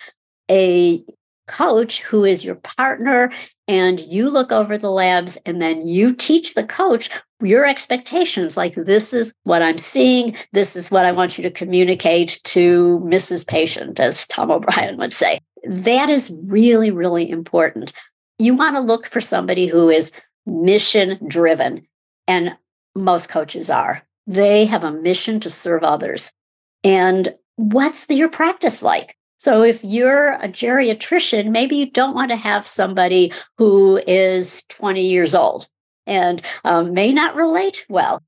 a 0.50 1.02
coach 1.46 2.02
who 2.02 2.24
is 2.24 2.44
your 2.44 2.56
partner 2.56 3.30
and 3.68 4.00
you 4.00 4.30
look 4.30 4.52
over 4.52 4.76
the 4.76 4.90
labs 4.90 5.36
and 5.46 5.60
then 5.60 5.86
you 5.86 6.12
teach 6.12 6.54
the 6.54 6.64
coach 6.64 7.08
your 7.42 7.64
expectations 7.66 8.56
like 8.56 8.74
this 8.74 9.12
is 9.12 9.32
what 9.44 9.62
i'm 9.62 9.78
seeing 9.78 10.34
this 10.52 10.74
is 10.74 10.90
what 10.90 11.04
i 11.04 11.12
want 11.12 11.38
you 11.38 11.42
to 11.42 11.50
communicate 11.50 12.40
to 12.42 13.00
mrs 13.04 13.46
patient 13.46 14.00
as 14.00 14.26
Tom 14.26 14.50
O'Bryan 14.50 14.96
would 14.96 15.12
say 15.12 15.38
that 15.64 16.08
is 16.10 16.34
really 16.46 16.90
really 16.90 17.28
important 17.30 17.92
you 18.38 18.54
want 18.54 18.74
to 18.74 18.80
look 18.80 19.06
for 19.06 19.20
somebody 19.20 19.66
who 19.66 19.88
is 19.88 20.10
mission 20.46 21.18
driven 21.28 21.86
and 22.26 22.56
most 22.94 23.28
coaches 23.28 23.68
are 23.68 24.02
they 24.26 24.64
have 24.64 24.84
a 24.84 24.92
mission 24.92 25.40
to 25.40 25.50
serve 25.50 25.82
others 25.82 26.32
and 26.82 27.34
what's 27.56 28.08
your 28.08 28.28
practice 28.28 28.82
like 28.82 29.16
so 29.38 29.62
if 29.62 29.84
you're 29.84 30.28
a 30.28 30.48
geriatrician, 30.48 31.50
maybe 31.50 31.76
you 31.76 31.90
don't 31.90 32.14
want 32.14 32.30
to 32.30 32.36
have 32.36 32.66
somebody 32.66 33.32
who 33.58 34.00
is 34.06 34.64
20 34.70 35.02
years 35.02 35.34
old 35.34 35.68
and 36.06 36.40
um, 36.64 36.94
may 36.94 37.12
not 37.12 37.36
relate 37.36 37.84
well. 37.88 38.22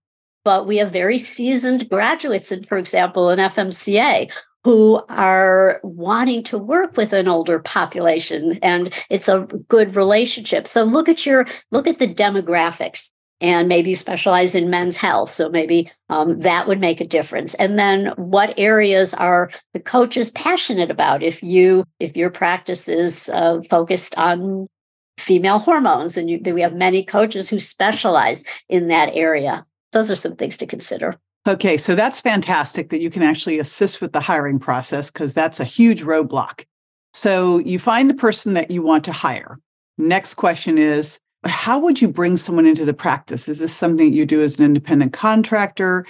But 0.44 0.66
we 0.66 0.78
have 0.78 0.92
very 0.92 1.18
seasoned 1.18 1.88
graduates, 1.88 2.52
in, 2.52 2.64
for 2.64 2.78
example, 2.78 3.30
in 3.30 3.38
FMCA, 3.38 4.32
who 4.68 5.00
are 5.08 5.80
wanting 5.82 6.42
to 6.42 6.58
work 6.58 6.94
with 6.98 7.14
an 7.14 7.26
older 7.26 7.58
population 7.58 8.58
and 8.60 8.92
it's 9.08 9.26
a 9.26 9.48
good 9.68 9.96
relationship 9.96 10.68
so 10.68 10.82
look 10.82 11.08
at 11.08 11.24
your 11.24 11.46
look 11.70 11.86
at 11.86 11.98
the 11.98 12.14
demographics 12.14 13.10
and 13.40 13.66
maybe 13.66 13.94
specialize 13.94 14.54
in 14.54 14.68
men's 14.68 14.96
health. 14.96 15.30
So 15.30 15.48
maybe 15.48 15.90
um, 16.08 16.40
that 16.40 16.66
would 16.66 16.80
make 16.80 17.00
a 17.00 17.06
difference. 17.06 17.54
And 17.54 17.78
then 17.78 18.12
what 18.16 18.58
areas 18.58 19.14
are 19.14 19.50
the 19.72 19.80
coaches 19.80 20.30
passionate 20.32 20.90
about? 20.90 21.22
If 21.22 21.42
you 21.42 21.84
if 22.00 22.16
your 22.16 22.30
practice 22.30 22.88
is 22.88 23.28
uh, 23.28 23.60
focused 23.70 24.18
on 24.18 24.66
female 25.18 25.58
hormones, 25.58 26.16
and 26.16 26.28
you, 26.28 26.40
we 26.52 26.60
have 26.60 26.74
many 26.74 27.04
coaches 27.04 27.48
who 27.48 27.58
specialize 27.60 28.44
in 28.68 28.88
that 28.88 29.10
area. 29.14 29.64
Those 29.92 30.10
are 30.10 30.16
some 30.16 30.36
things 30.36 30.56
to 30.58 30.66
consider. 30.66 31.16
Okay, 31.48 31.78
so 31.78 31.94
that's 31.94 32.20
fantastic 32.20 32.90
that 32.90 33.00
you 33.00 33.08
can 33.08 33.22
actually 33.22 33.58
assist 33.58 34.02
with 34.02 34.12
the 34.12 34.20
hiring 34.20 34.58
process 34.58 35.10
because 35.10 35.32
that's 35.32 35.60
a 35.60 35.64
huge 35.64 36.02
roadblock. 36.02 36.66
So 37.14 37.58
you 37.60 37.78
find 37.78 38.10
the 38.10 38.14
person 38.14 38.52
that 38.52 38.70
you 38.70 38.82
want 38.82 39.02
to 39.06 39.12
hire. 39.12 39.58
Next 39.96 40.34
question 40.34 40.76
is 40.76 41.18
how 41.44 41.78
would 41.78 42.02
you 42.02 42.08
bring 42.08 42.36
someone 42.36 42.66
into 42.66 42.84
the 42.84 42.92
practice? 42.92 43.48
Is 43.48 43.60
this 43.60 43.74
something 43.74 44.12
you 44.12 44.26
do 44.26 44.42
as 44.42 44.58
an 44.58 44.66
independent 44.66 45.14
contractor? 45.14 46.04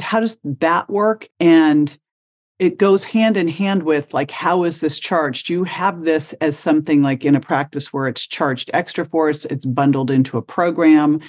How 0.00 0.20
does 0.20 0.38
that 0.44 0.88
work? 0.88 1.28
And 1.38 1.94
it 2.58 2.78
goes 2.78 3.04
hand 3.04 3.36
in 3.36 3.46
hand 3.46 3.82
with 3.82 4.14
like, 4.14 4.30
how 4.30 4.64
is 4.64 4.80
this 4.80 4.98
charged? 4.98 5.48
Do 5.48 5.52
you 5.52 5.64
have 5.64 6.04
this 6.04 6.32
as 6.34 6.58
something 6.58 7.02
like 7.02 7.26
in 7.26 7.36
a 7.36 7.40
practice 7.40 7.92
where 7.92 8.08
it's 8.08 8.26
charged 8.26 8.70
extra 8.72 9.04
for? 9.04 9.28
It's 9.28 9.66
bundled 9.66 10.10
into 10.10 10.38
a 10.38 10.42
program 10.42 11.20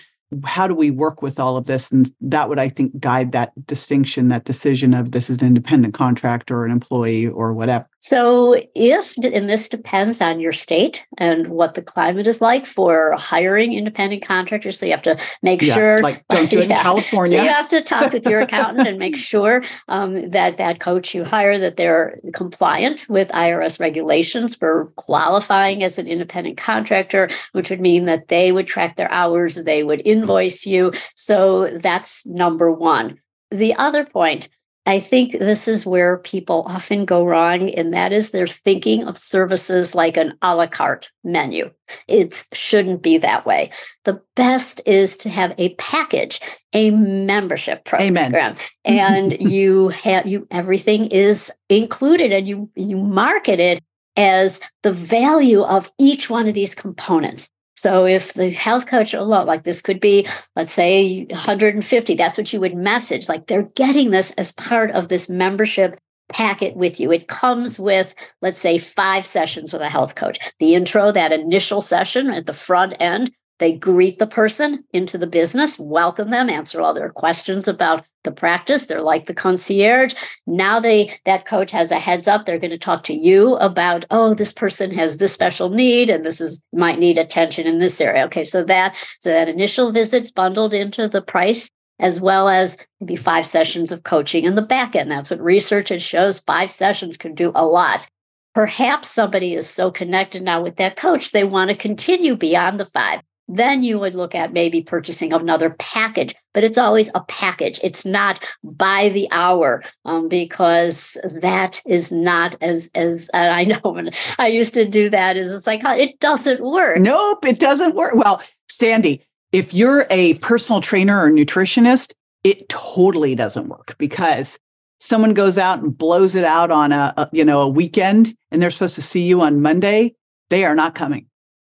how 0.46 0.68
do 0.68 0.76
we 0.76 0.92
work 0.92 1.22
with 1.22 1.40
all 1.40 1.58
of 1.58 1.66
this? 1.66 1.92
And 1.92 2.12
that 2.22 2.50
would 2.50 2.60
i 2.60 2.70
think 2.70 3.00
guide 3.00 3.32
that 3.32 3.52
distinction 3.66 4.28
that 4.30 4.46
decision 4.46 4.94
of 4.94 5.12
this 5.12 5.30
is 5.30 5.42
an 5.42 5.48
independent 5.48 5.94
contractor 5.94 6.60
or 6.60 6.66
an 6.66 6.72
employee 6.72 7.28
or 7.28 7.54
whatever 7.54 7.88
so 8.00 8.62
if 8.76 9.18
and 9.18 9.50
this 9.50 9.70
depends 9.70 10.22
on 10.22 10.40
your 10.40 10.52
state 10.52 11.06
and 11.18 11.48
what 11.48 11.74
the 11.74 11.82
climate 11.82 12.28
is 12.28 12.42
like 12.42 12.66
for 12.66 13.14
hiring 13.18 13.74
independent 13.74 14.26
contractors 14.26 14.80
so 14.80 14.86
you 14.86 14.92
have 14.92 15.02
to 15.02 15.18
make 15.42 15.62
yeah, 15.62 15.74
sure 15.74 15.98
like 16.00 16.26
don't 16.30 16.50
do 16.50 16.60
it 16.60 16.70
yeah. 16.70 16.78
in 16.78 16.82
california 16.82 17.38
so 17.38 17.44
you 17.44 17.50
have 17.50 17.68
to 17.68 17.82
talk 17.82 18.12
with 18.12 18.26
your 18.26 18.40
accountant 18.40 18.88
and 18.88 18.98
make 18.98 19.16
sure 19.30 19.64
um, 19.88 20.30
that 20.30 20.58
that 20.58 20.80
coach 20.80 21.14
you 21.14 21.24
hire 21.24 21.58
that 21.60 21.78
they're 21.78 22.20
compliant 22.34 23.06
with 23.10 23.30
irs 23.30 23.80
regulations 23.80 24.56
for 24.56 24.92
qualifying 24.96 25.84
as 25.84 25.98
an 25.98 26.08
independent 26.08 26.58
contractor 26.58 27.30
which 27.54 27.70
would 27.70 27.82
mean 27.82 28.06
that 28.06 28.28
they 28.28 28.52
would 28.52 28.68
track 28.68 28.96
their 28.96 29.12
hours 29.12 29.58
they 29.64 29.84
would 29.84 30.02
invoice 30.06 30.66
you. 30.66 30.92
So 31.16 31.78
that's 31.82 32.26
number 32.26 32.72
one. 32.72 33.20
The 33.52 33.74
other 33.76 34.06
point, 34.06 34.50
I 34.86 35.00
think 35.00 35.34
this 35.34 35.68
is 35.68 35.86
where 35.86 36.18
people 36.18 36.64
often 36.68 37.06
go 37.06 37.26
wrong, 37.26 37.70
and 37.70 37.94
that 37.94 38.12
is 38.12 38.32
they're 38.32 38.48
thinking 38.48 39.04
of 39.06 39.18
services 39.18 39.94
like 39.94 40.18
an 40.18 40.34
a 40.42 40.56
la 40.56 40.68
carte 40.68 41.12
menu. 41.24 41.70
It 42.08 42.46
shouldn't 42.54 43.02
be 43.02 43.18
that 43.20 43.46
way. 43.46 43.72
The 44.06 44.22
best 44.36 44.82
is 44.86 45.16
to 45.18 45.30
have 45.30 45.54
a 45.58 45.76
package, 45.76 46.40
a 46.74 46.92
membership 46.92 47.86
program, 47.86 48.18
Amen. 48.18 48.58
and 48.86 49.38
you 49.40 49.90
have 49.90 50.26
you 50.26 50.48
everything 50.50 51.08
is 51.08 51.52
included, 51.70 52.32
and 52.32 52.48
you 52.48 52.70
you 52.76 52.98
market 52.98 53.60
it 53.60 53.82
as 54.16 54.60
the 54.84 54.92
value 54.92 55.62
of 55.62 55.92
each 55.98 56.30
one 56.30 56.48
of 56.48 56.54
these 56.54 56.74
components. 56.74 57.50
So 57.80 58.06
if 58.06 58.34
the 58.34 58.50
health 58.50 58.88
coach 58.88 59.14
alone, 59.14 59.48
like 59.48 59.64
this 59.64 59.82
could 59.82 60.02
be, 60.02 60.28
let's 60.58 60.74
say 60.74 61.24
150, 61.30 62.16
that's 62.16 62.38
what 62.38 62.52
you 62.52 62.60
would 62.60 62.76
message. 62.76 63.30
Like 63.30 63.48
they're 63.48 63.72
getting 63.74 64.12
this 64.12 64.32
as 64.32 64.52
part 64.52 64.92
of 64.92 65.08
this 65.08 65.30
membership 65.30 65.98
packet 66.28 66.76
with 66.76 67.00
you. 67.00 67.10
It 67.10 67.30
comes 67.30 67.80
with, 67.80 68.14
let's 68.42 68.60
say, 68.60 68.80
five 68.80 69.26
sessions 69.26 69.72
with 69.72 69.82
a 69.82 69.88
health 69.88 70.16
coach. 70.16 70.40
The 70.60 70.76
intro, 70.76 71.14
that 71.14 71.32
initial 71.32 71.80
session 71.80 72.30
at 72.32 72.48
the 72.48 72.54
front 72.54 72.96
end, 73.00 73.32
they 73.60 73.74
greet 73.74 74.20
the 74.20 74.28
person 74.28 74.84
into 74.94 75.18
the 75.18 75.28
business, 75.28 75.78
welcome 75.78 76.30
them, 76.30 76.50
answer 76.50 76.82
all 76.82 76.94
their 76.94 77.10
questions 77.10 77.68
about 77.68 78.06
the 78.24 78.32
practice. 78.32 78.86
They're 78.86 79.02
like 79.02 79.26
the 79.26 79.34
concierge. 79.34 80.14
Now 80.48 80.80
they 80.80 81.20
that 81.26 81.46
coach 81.46 81.72
has 81.72 81.92
a 81.92 82.00
heads 82.00 82.28
up. 82.28 82.46
They're 82.46 82.60
going 82.60 82.72
to 82.72 82.78
talk 82.78 83.04
to 83.04 83.14
you 83.14 83.56
about, 83.58 84.06
oh, 84.12 84.34
this 84.34 84.52
person 84.52 84.92
has 84.92 85.18
this 85.18 85.34
special 85.34 85.70
need 85.70 86.10
and 86.10 86.26
this 86.26 86.42
is 86.42 86.64
might 86.74 87.00
need 87.00 87.18
attention 87.18 87.68
in 87.68 87.80
this 87.80 88.00
area. 88.02 88.26
Okay, 88.26 88.44
so 88.44 88.64
that 88.64 88.96
so 89.20 89.30
that 89.30 89.50
initial 89.50 89.92
visit's 89.92 90.32
bundled 90.32 90.74
into 90.74 91.08
the 91.08 91.22
price 91.22 91.70
as 92.00 92.22
well 92.22 92.48
as 92.48 92.78
maybe 93.02 93.18
five 93.18 93.46
sessions 93.46 93.92
of 93.92 94.04
coaching 94.04 94.46
in 94.46 94.56
the 94.56 94.62
back 94.62 94.96
end. 94.96 95.12
That's 95.12 95.30
what 95.30 95.42
research 95.42 95.92
shows. 96.02 96.40
Five 96.40 96.72
sessions 96.72 97.18
can 97.18 97.36
do 97.36 97.52
a 97.56 97.66
lot. 97.66 98.08
Perhaps 98.56 99.10
somebody 99.10 99.54
is 99.54 99.70
so 99.70 99.92
connected 99.92 100.42
now 100.42 100.64
with 100.64 100.78
that 100.78 100.96
coach, 100.96 101.32
they 101.32 101.44
want 101.44 101.70
to 101.70 101.76
continue 101.76 102.36
beyond 102.36 102.80
the 102.80 102.86
five 102.86 103.22
then 103.50 103.84
you 103.84 104.00
would 104.00 104.14
look 104.14 104.36
at 104.36 104.54
maybe 104.54 104.82
purchasing 104.82 105.34
another 105.34 105.72
package 105.72 106.36
but 106.56 106.64
it's 106.64 106.80
always 106.80 107.12
a 107.14 107.22
package. 107.22 107.80
It's 107.84 108.06
not 108.06 108.44
by 108.64 109.10
the 109.10 109.28
hour 109.32 109.84
um, 110.06 110.28
because 110.28 111.16
that 111.42 111.80
is 111.86 112.12
not 112.12 112.56
as 112.60 112.90
as 112.96 113.30
i 113.34 113.64
know 113.64 113.80
when 113.84 114.10
i 114.40 114.48
used 114.48 114.74
to 114.74 114.86
do 114.86 115.10
that 115.12 115.38
as 115.38 115.52
a 115.52 115.62
psychologist 115.62 116.10
it 116.10 116.20
doesn't 116.20 116.62
work. 116.62 116.98
Nope 116.98 117.46
it 117.46 117.60
doesn't 117.60 117.96
work. 117.96 118.14
Well 118.16 118.42
sandy 118.70 119.26
if 119.52 119.74
you're 119.74 120.06
a 120.10 120.36
personal 120.36 120.82
trainer 120.82 121.24
or 121.24 121.30
nutritionist 121.30 122.14
it 122.44 122.68
totally 122.70 123.36
doesn't 123.36 123.68
work 123.68 123.96
because 123.98 124.60
someone 125.00 125.34
goes 125.34 125.58
out 125.58 125.80
and 125.80 125.98
blows 125.98 126.36
it 126.36 126.44
out 126.44 126.72
on 126.72 126.92
a, 126.92 127.14
a 127.18 127.30
you 127.32 127.46
know 127.46 127.62
a 127.62 127.70
weekend 127.70 128.36
and 128.52 128.62
they're 128.62 128.72
supposed 128.72 128.96
to 128.96 129.02
see 129.02 129.22
you 129.22 129.42
on 129.42 129.62
monday 129.62 130.16
they 130.50 130.66
are 130.66 130.76
not 130.76 130.96
coming. 130.96 131.28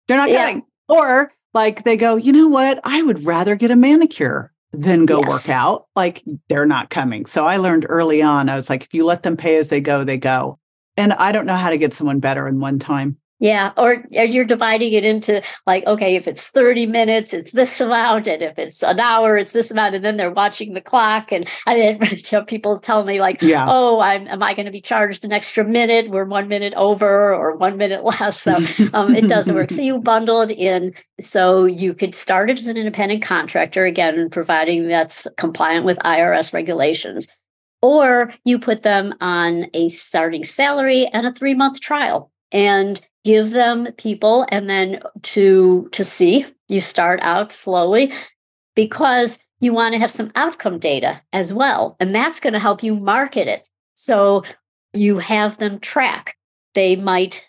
They're 0.06 0.18
not 0.18 0.30
yeah. 0.30 0.46
coming. 0.46 0.62
Or 0.88 1.32
like 1.54 1.84
they 1.84 1.96
go, 1.96 2.16
you 2.16 2.32
know 2.32 2.48
what? 2.48 2.80
I 2.84 3.02
would 3.02 3.24
rather 3.24 3.56
get 3.56 3.70
a 3.70 3.76
manicure 3.76 4.52
than 4.72 5.06
go 5.06 5.20
yes. 5.20 5.28
work 5.28 5.48
out. 5.48 5.86
Like 5.94 6.22
they're 6.48 6.66
not 6.66 6.90
coming. 6.90 7.26
So 7.26 7.46
I 7.46 7.56
learned 7.56 7.86
early 7.88 8.20
on, 8.22 8.48
I 8.48 8.56
was 8.56 8.68
like, 8.68 8.82
if 8.82 8.92
you 8.92 9.04
let 9.04 9.22
them 9.22 9.36
pay 9.36 9.56
as 9.56 9.68
they 9.68 9.80
go, 9.80 10.04
they 10.04 10.16
go. 10.16 10.58
And 10.96 11.12
I 11.14 11.32
don't 11.32 11.46
know 11.46 11.56
how 11.56 11.70
to 11.70 11.78
get 11.78 11.94
someone 11.94 12.20
better 12.20 12.46
in 12.46 12.60
one 12.60 12.78
time. 12.78 13.16
Yeah, 13.40 13.72
or 13.76 14.04
you're 14.10 14.44
dividing 14.44 14.92
it 14.92 15.04
into 15.04 15.42
like, 15.66 15.84
okay, 15.86 16.14
if 16.14 16.28
it's 16.28 16.50
30 16.50 16.86
minutes, 16.86 17.34
it's 17.34 17.50
this 17.50 17.80
amount, 17.80 18.28
and 18.28 18.40
if 18.42 18.58
it's 18.58 18.82
an 18.82 19.00
hour, 19.00 19.36
it's 19.36 19.52
this 19.52 19.72
amount, 19.72 19.96
and 19.96 20.04
then 20.04 20.16
they're 20.16 20.30
watching 20.30 20.72
the 20.72 20.80
clock. 20.80 21.32
And 21.32 21.46
I 21.66 21.74
didn't 21.74 22.32
you 22.32 22.38
know, 22.38 22.44
people 22.44 22.78
tell 22.78 23.04
me 23.04 23.20
like, 23.20 23.42
yeah. 23.42 23.66
oh, 23.68 24.00
I'm, 24.00 24.28
am 24.28 24.42
I 24.42 24.54
going 24.54 24.66
to 24.66 24.72
be 24.72 24.80
charged 24.80 25.24
an 25.24 25.32
extra 25.32 25.64
minute? 25.64 26.10
We're 26.10 26.24
one 26.24 26.46
minute 26.46 26.74
over 26.74 27.34
or 27.34 27.56
one 27.56 27.76
minute 27.76 28.04
less, 28.04 28.40
so 28.40 28.54
um, 28.92 29.16
it 29.16 29.28
doesn't 29.28 29.54
work. 29.54 29.72
So 29.72 29.82
you 29.82 29.98
bundle 29.98 30.40
it 30.40 30.52
in, 30.52 30.94
so 31.20 31.64
you 31.64 31.92
could 31.92 32.14
start 32.14 32.50
it 32.50 32.58
as 32.58 32.68
an 32.68 32.76
independent 32.76 33.22
contractor 33.22 33.84
again, 33.84 34.30
providing 34.30 34.86
that's 34.86 35.26
compliant 35.36 35.84
with 35.84 35.98
IRS 35.98 36.52
regulations, 36.52 37.26
or 37.82 38.32
you 38.44 38.60
put 38.60 38.82
them 38.82 39.12
on 39.20 39.66
a 39.74 39.88
starting 39.88 40.44
salary 40.44 41.08
and 41.08 41.26
a 41.26 41.32
three 41.32 41.54
month 41.54 41.80
trial. 41.80 42.30
And 42.52 43.00
give 43.24 43.50
them 43.50 43.88
people 43.96 44.46
and 44.50 44.68
then 44.68 45.00
to 45.22 45.88
to 45.92 46.04
see 46.04 46.46
you 46.68 46.80
start 46.80 47.18
out 47.22 47.52
slowly 47.52 48.12
because 48.74 49.38
you 49.60 49.72
want 49.72 49.94
to 49.94 49.98
have 49.98 50.10
some 50.10 50.30
outcome 50.34 50.78
data 50.78 51.20
as 51.32 51.52
well 51.52 51.96
and 52.00 52.14
that's 52.14 52.40
going 52.40 52.52
to 52.52 52.58
help 52.58 52.82
you 52.82 52.94
market 52.94 53.48
it 53.48 53.68
so 53.94 54.42
you 54.92 55.18
have 55.18 55.56
them 55.58 55.78
track 55.78 56.36
they 56.74 56.96
might 56.96 57.44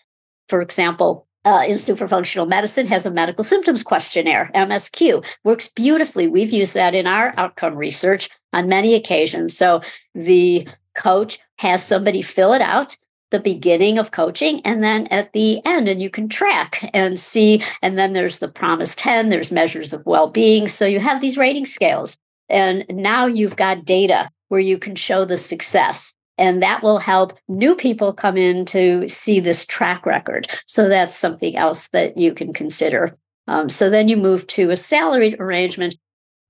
for 0.48 0.60
example 0.60 1.26
uh, 1.44 1.62
Institute 1.64 1.96
for 1.96 2.08
Functional 2.08 2.44
Medicine 2.44 2.88
has 2.88 3.06
a 3.06 3.10
medical 3.10 3.44
symptoms 3.44 3.84
questionnaire, 3.84 4.50
MSQ, 4.52 5.24
works 5.44 5.68
beautifully. 5.68 6.26
We've 6.26 6.52
used 6.52 6.74
that 6.74 6.92
in 6.92 7.06
our 7.06 7.32
outcome 7.36 7.76
research 7.76 8.28
on 8.52 8.68
many 8.68 8.94
occasions. 8.94 9.56
So 9.56 9.80
the 10.12 10.66
coach 10.96 11.38
has 11.58 11.86
somebody 11.86 12.20
fill 12.20 12.52
it 12.52 12.62
out 12.62 12.96
the 13.30 13.40
beginning 13.40 13.98
of 13.98 14.12
coaching 14.12 14.60
and 14.62 14.82
then 14.84 15.06
at 15.08 15.32
the 15.32 15.64
end 15.64 15.88
and 15.88 16.00
you 16.00 16.08
can 16.08 16.28
track 16.28 16.88
and 16.94 17.18
see 17.18 17.62
and 17.82 17.98
then 17.98 18.12
there's 18.12 18.38
the 18.38 18.48
PROMIS 18.48 18.94
10 18.94 19.28
there's 19.28 19.50
measures 19.50 19.92
of 19.92 20.06
well-being 20.06 20.68
so 20.68 20.86
you 20.86 21.00
have 21.00 21.20
these 21.20 21.36
rating 21.36 21.66
scales 21.66 22.16
and 22.48 22.84
now 22.88 23.26
you've 23.26 23.56
got 23.56 23.84
data 23.84 24.30
where 24.48 24.60
you 24.60 24.78
can 24.78 24.94
show 24.94 25.24
the 25.24 25.36
success 25.36 26.14
and 26.38 26.62
that 26.62 26.82
will 26.82 26.98
help 26.98 27.38
new 27.48 27.74
people 27.74 28.12
come 28.12 28.36
in 28.36 28.64
to 28.66 29.08
see 29.08 29.40
this 29.40 29.64
track 29.64 30.04
record. 30.04 30.48
So 30.66 30.88
that's 30.88 31.16
something 31.16 31.56
else 31.56 31.88
that 31.88 32.18
you 32.18 32.34
can 32.34 32.52
consider. 32.52 33.16
Um, 33.48 33.68
so 33.68 33.88
then 33.90 34.08
you 34.08 34.16
move 34.16 34.46
to 34.48 34.70
a 34.70 34.76
salaried 34.76 35.40
arrangement, 35.40 35.96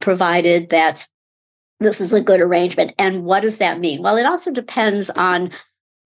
provided 0.00 0.70
that 0.70 1.06
this 1.78 2.00
is 2.00 2.12
a 2.12 2.22
good 2.22 2.40
arrangement. 2.40 2.94
And 2.98 3.24
what 3.24 3.40
does 3.40 3.58
that 3.58 3.80
mean? 3.80 4.02
Well, 4.02 4.16
it 4.16 4.26
also 4.26 4.50
depends 4.50 5.10
on 5.10 5.50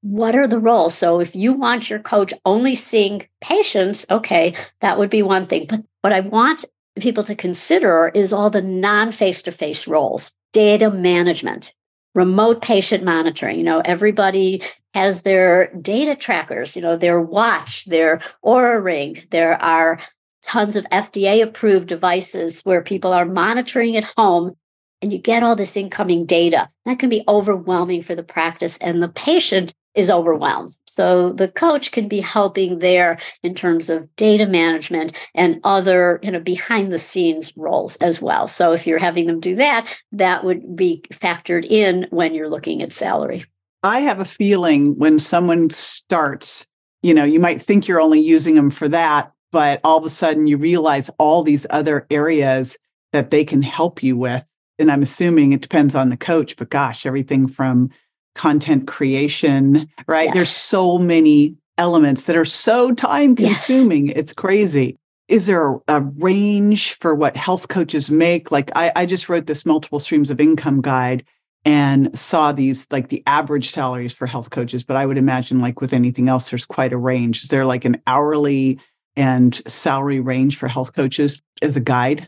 what 0.03 0.35
are 0.35 0.47
the 0.47 0.59
roles. 0.59 0.95
So 0.95 1.21
if 1.21 1.35
you 1.37 1.53
want 1.53 1.91
your 1.91 1.99
coach 1.99 2.33
only 2.45 2.75
seeing 2.75 3.27
patients, 3.41 4.07
okay, 4.11 4.55
that 4.81 4.99
would 4.99 5.11
be 5.11 5.23
one 5.23 5.47
thing. 5.47 5.67
But 5.69 5.83
what 6.01 6.13
I 6.13 6.21
want 6.21 6.65
people 6.99 7.25
to 7.25 7.35
consider 7.35 8.11
is 8.15 8.33
all 8.33 8.51
the 8.51 8.63
non 8.63 9.13
face 9.13 9.43
to 9.43 9.53
face 9.53 9.87
roles, 9.87 10.33
data 10.53 10.91
management, 10.91 11.75
remote 12.15 12.63
patient 12.63 13.05
monitoring. 13.05 13.59
You 13.59 13.65
know, 13.65 13.83
everybody 13.85 14.63
has 14.95 15.23
their 15.23 15.73
data 15.77 16.17
trackers, 16.17 16.75
you 16.75 16.83
know, 16.83 16.97
their 16.97 17.21
watch, 17.21 17.85
their 17.85 18.21
Oura 18.45 18.83
ring. 18.83 19.23
There 19.31 19.61
are 19.63 19.99
tons 20.43 20.77
of 20.77 20.85
FDA 20.87 21.43
approved 21.43 21.89
devices 21.89 22.63
where 22.63 22.83
people 22.83 23.13
are 23.13 23.27
monitoring 23.27 23.97
at 23.97 24.11
home 24.17 24.57
and 25.03 25.13
you 25.13 25.19
get 25.19 25.43
all 25.43 25.57
this 25.57 25.77
incoming 25.77 26.27
data. 26.27 26.69
That 26.85 26.99
can 26.99 27.09
be 27.09 27.25
overwhelming 27.29 28.03
for 28.03 28.15
the 28.15 28.23
practice 28.23 28.77
and 28.79 29.03
the 29.03 29.09
patient 29.09 29.75
is 29.95 30.11
overwhelmed. 30.11 30.77
So 30.87 31.33
the 31.33 31.49
coach 31.49 31.91
can 31.93 32.09
be 32.09 32.21
helping 32.21 32.79
there 32.79 33.19
in 33.43 33.55
terms 33.55 33.91
of 33.91 34.15
data 34.17 34.47
management 34.47 35.13
and 35.35 35.61
other, 35.65 36.21
you 36.23 36.31
know, 36.31 36.41
behind 36.41 36.93
the 36.93 36.99
scenes 36.99 37.53
roles 37.57 37.97
as 37.97 38.23
well. 38.23 38.47
So 38.47 38.73
if 38.73 38.87
you're 38.87 38.99
having 38.99 39.27
them 39.27 39.41
do 39.41 39.57
that, 39.57 40.01
that 40.13 40.45
would 40.45 40.77
be 40.77 41.03
factored 41.13 41.67
in 41.67 42.07
when 42.11 42.35
you're 42.35 42.49
looking 42.49 42.83
at 42.83 42.93
salary. 42.93 43.45
I 43.83 44.01
have 44.01 44.21
a 44.21 44.25
feeling 44.25 44.97
when 44.99 45.19
someone 45.19 45.71
starts, 45.71 46.67
you 47.03 47.15
know, 47.15 47.25
you 47.25 47.41
might 47.41 47.63
think 47.63 47.89
you're 47.89 48.01
only 48.01 48.21
using 48.21 48.55
them 48.55 48.71
for 48.71 48.89
that, 48.89 49.33
but 49.53 49.81
all 49.83 49.99
of 49.99 50.05
a 50.05 50.11
sudden 50.11 50.47
you 50.47 50.57
realize 50.57 51.11
all 51.19 51.43
these 51.43 51.67
other 51.71 52.07
areas 52.11 52.77
that 53.13 53.31
they 53.31 53.45
can 53.45 53.63
help 53.63 54.03
you 54.03 54.17
with. 54.17 54.45
And 54.79 54.91
I'm 54.91 55.03
assuming 55.03 55.53
it 55.53 55.63
depends 55.63 55.95
on 55.95 56.11
the 56.11 56.17
coach, 56.17 56.57
but 56.57 56.71
gosh, 56.71 57.05
everything 57.05 57.49
from 57.49 57.91
content 58.35 58.87
creation, 58.87 59.89
right? 60.07 60.27
Yes. 60.27 60.35
There's 60.35 60.51
so 60.51 60.99
many 60.99 61.57
elements 61.79 62.27
that 62.27 62.37
are 62.37 62.45
so 62.45 62.93
time 62.93 63.35
consuming. 63.37 64.09
Yes. 64.09 64.17
It's 64.17 64.33
crazy. 64.33 64.97
Is 65.29 65.47
there 65.47 65.75
a, 65.75 65.81
a, 65.89 66.01
range 66.01 66.95
for 66.95 67.15
what 67.15 67.37
health 67.37 67.69
coaches 67.69 68.11
make? 68.11 68.51
Like 68.51 68.71
I, 68.75 68.93
I 68.97 69.07
just 69.07 69.29
wrote 69.29 69.47
this 69.47 69.65
multiple 69.65 70.01
streams 70.01 70.31
of 70.31 70.41
income 70.41 70.81
guide 70.81 71.25
and 71.65 72.17
saw 72.19 72.53
these 72.53 72.87
like 72.91 73.09
the 73.09 73.23
average 73.27 73.71
salaries 73.71 74.13
for 74.13 74.27
health 74.27 74.51
coaches, 74.51 74.83
but 74.83 74.97
I 74.97 75.07
would 75.07 75.19
imagine 75.19 75.61
like 75.61 75.81
with 75.81 75.93
anything 75.93 76.29
else, 76.29 76.51
there's 76.51 76.65
quite 76.65 76.93
a 76.93 76.99
range. 76.99 77.45
Is 77.45 77.49
there 77.49 77.65
like 77.65 77.85
an 77.85 78.01
hourly 78.07 78.81
and 79.17 79.55
salary 79.69 80.21
range 80.21 80.57
for 80.57 80.69
health 80.69 80.95
coaches 80.95 81.43
as 81.63 81.77
a 81.77 81.81
guide? 81.81 82.27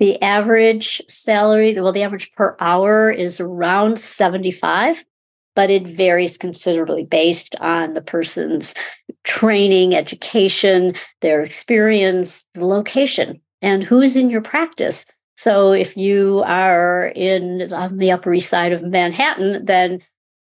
The 0.00 0.20
average 0.20 1.00
salary, 1.08 1.78
well, 1.80 1.92
the 1.92 2.02
average 2.02 2.32
per 2.32 2.56
hour 2.58 3.10
is 3.10 3.38
around 3.38 3.98
75 3.98 5.04
but 5.54 5.70
it 5.70 5.86
varies 5.86 6.38
considerably 6.38 7.04
based 7.04 7.54
on 7.60 7.94
the 7.94 8.02
person's 8.02 8.74
training, 9.24 9.94
education, 9.94 10.94
their 11.20 11.42
experience, 11.42 12.44
the 12.54 12.66
location, 12.66 13.40
and 13.60 13.82
who's 13.82 14.16
in 14.16 14.30
your 14.30 14.40
practice. 14.40 15.04
So 15.36 15.72
if 15.72 15.96
you 15.96 16.42
are 16.46 17.12
in 17.14 17.72
on 17.72 17.98
the 17.98 18.12
Upper 18.12 18.34
East 18.34 18.48
Side 18.48 18.72
of 18.72 18.82
Manhattan, 18.82 19.64
then 19.64 20.00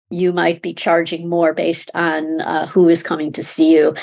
you 0.09 0.31
might 0.31 0.61
be 0.61 0.73
charging 0.73 1.27
more 1.27 1.53
based 1.53 1.89
on 1.95 2.41
uh, 2.41 2.67
who 2.67 2.89
is 2.89 3.01
coming 3.01 3.31
to 3.33 3.43
see 3.43 3.75
you. 3.75 3.95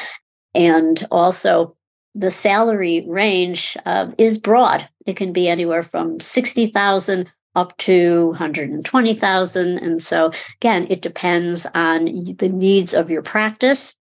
And 0.54 1.06
also, 1.10 1.76
the 2.14 2.30
salary 2.30 3.04
range 3.06 3.76
uh, 3.86 4.10
is 4.18 4.38
broad. 4.38 4.88
It 5.06 5.16
can 5.16 5.32
be 5.32 5.48
anywhere 5.48 5.84
from 5.84 6.18
60,000 6.18 7.30
up 7.60 7.76
to 7.78 8.28
120,000. 8.28 9.78
And 9.78 10.02
so, 10.02 10.32
again, 10.60 10.86
it 10.90 11.02
depends 11.02 11.66
on 11.74 12.34
the 12.38 12.48
needs 12.48 12.94
of 12.94 13.10
your 13.10 13.22
practice 13.22 13.94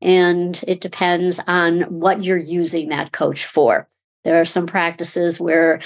and 0.00 0.62
it 0.66 0.80
depends 0.80 1.40
on 1.46 1.82
what 1.82 2.24
you're 2.24 2.36
using 2.36 2.88
that 2.88 3.12
coach 3.12 3.46
for. 3.46 3.88
There 4.24 4.40
are 4.40 4.44
some 4.44 4.66
practices 4.66 5.38
where, 5.38 5.80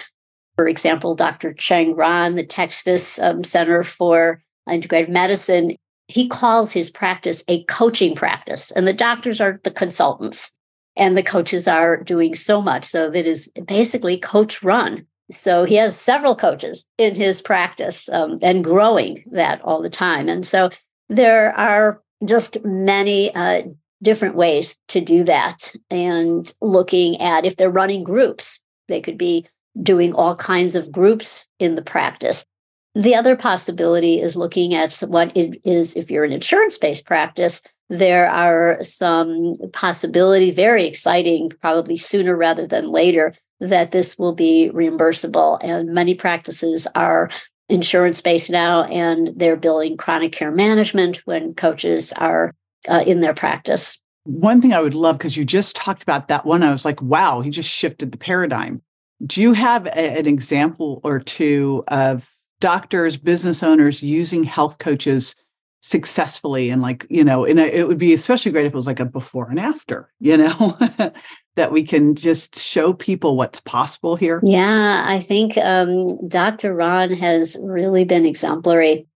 for 0.56 0.66
example, 0.66 1.14
Dr. 1.14 1.52
Cheng 1.52 1.94
Ruan, 1.94 2.34
the 2.34 2.44
Texas 2.44 3.18
um, 3.18 3.44
Center 3.44 3.82
for 3.82 4.42
Integrative 4.68 5.10
Medicine, 5.10 5.76
he 6.08 6.28
calls 6.28 6.72
his 6.72 6.88
practice 6.88 7.44
a 7.48 7.64
coaching 7.64 8.14
practice, 8.14 8.70
and 8.70 8.86
the 8.86 8.92
doctors 8.92 9.40
are 9.40 9.60
the 9.64 9.70
consultants, 9.70 10.52
and 10.96 11.16
the 11.16 11.22
coaches 11.22 11.68
are 11.68 12.02
doing 12.02 12.34
so 12.34 12.62
much. 12.62 12.84
So 12.84 13.10
that 13.10 13.26
is 13.26 13.50
basically 13.66 14.18
coach 14.18 14.62
run. 14.62 15.06
So 15.30 15.64
he 15.64 15.74
has 15.76 15.98
several 15.98 16.36
coaches 16.36 16.86
in 16.98 17.14
his 17.14 17.42
practice 17.42 18.08
um, 18.10 18.38
and 18.42 18.62
growing 18.62 19.24
that 19.32 19.60
all 19.62 19.82
the 19.82 19.90
time. 19.90 20.28
And 20.28 20.46
so 20.46 20.70
there 21.08 21.52
are 21.58 22.00
just 22.24 22.64
many 22.64 23.34
uh, 23.34 23.62
different 24.02 24.36
ways 24.36 24.76
to 24.88 25.00
do 25.00 25.24
that. 25.24 25.72
And 25.90 26.52
looking 26.60 27.20
at 27.20 27.44
if 27.44 27.56
they're 27.56 27.70
running 27.70 28.04
groups, 28.04 28.60
they 28.88 29.00
could 29.00 29.18
be 29.18 29.46
doing 29.82 30.14
all 30.14 30.36
kinds 30.36 30.74
of 30.74 30.92
groups 30.92 31.46
in 31.58 31.74
the 31.74 31.82
practice. 31.82 32.46
The 32.94 33.14
other 33.14 33.36
possibility 33.36 34.20
is 34.20 34.36
looking 34.36 34.74
at 34.74 34.94
what 35.06 35.36
it 35.36 35.60
is 35.64 35.96
if 35.96 36.10
you're 36.10 36.24
an 36.24 36.32
insurance 36.32 36.78
based 36.78 37.04
practice. 37.04 37.60
There 37.88 38.28
are 38.28 38.82
some 38.82 39.52
possibility, 39.72 40.50
very 40.50 40.86
exciting, 40.86 41.50
probably 41.60 41.96
sooner 41.96 42.34
rather 42.34 42.66
than 42.66 42.90
later, 42.90 43.34
that 43.60 43.92
this 43.92 44.18
will 44.18 44.34
be 44.34 44.70
reimbursable. 44.72 45.58
And 45.62 45.94
many 45.94 46.14
practices 46.14 46.86
are 46.94 47.30
insurance 47.68 48.20
based 48.20 48.50
now 48.50 48.84
and 48.84 49.32
they're 49.36 49.56
billing 49.56 49.96
chronic 49.96 50.32
care 50.32 50.52
management 50.52 51.18
when 51.24 51.54
coaches 51.54 52.12
are 52.12 52.52
uh, 52.88 53.02
in 53.06 53.20
their 53.20 53.34
practice. 53.34 53.98
One 54.24 54.60
thing 54.60 54.72
I 54.72 54.80
would 54.80 54.94
love, 54.94 55.18
because 55.18 55.36
you 55.36 55.44
just 55.44 55.76
talked 55.76 56.02
about 56.02 56.28
that 56.28 56.44
one, 56.44 56.62
I 56.62 56.72
was 56.72 56.84
like, 56.84 57.00
wow, 57.00 57.40
he 57.40 57.50
just 57.50 57.70
shifted 57.70 58.12
the 58.12 58.18
paradigm. 58.18 58.82
Do 59.24 59.40
you 59.40 59.52
have 59.52 59.86
a, 59.86 60.18
an 60.18 60.26
example 60.26 61.00
or 61.04 61.20
two 61.20 61.84
of 61.88 62.28
doctors, 62.60 63.16
business 63.16 63.62
owners 63.62 64.02
using 64.02 64.44
health 64.44 64.78
coaches 64.78 65.34
successfully? 65.80 66.70
And 66.70 66.82
like, 66.82 67.06
you 67.08 67.24
know, 67.24 67.44
and 67.44 67.58
it 67.58 67.86
would 67.86 67.98
be 67.98 68.12
especially 68.12 68.52
great 68.52 68.66
if 68.66 68.72
it 68.72 68.76
was 68.76 68.86
like 68.86 69.00
a 69.00 69.06
before 69.06 69.48
and 69.48 69.60
after, 69.60 70.12
you 70.20 70.36
know, 70.36 70.76
that 71.56 71.72
we 71.72 71.82
can 71.82 72.14
just 72.14 72.60
show 72.60 72.92
people 72.92 73.36
what's 73.36 73.60
possible 73.60 74.14
here? 74.14 74.40
Yeah, 74.42 75.04
I 75.06 75.20
think 75.20 75.58
um, 75.58 76.06
Dr. 76.28 76.74
Ruan 76.74 77.12
has 77.14 77.56
really 77.62 78.04
been 78.04 78.24
exemplary. 78.24 79.06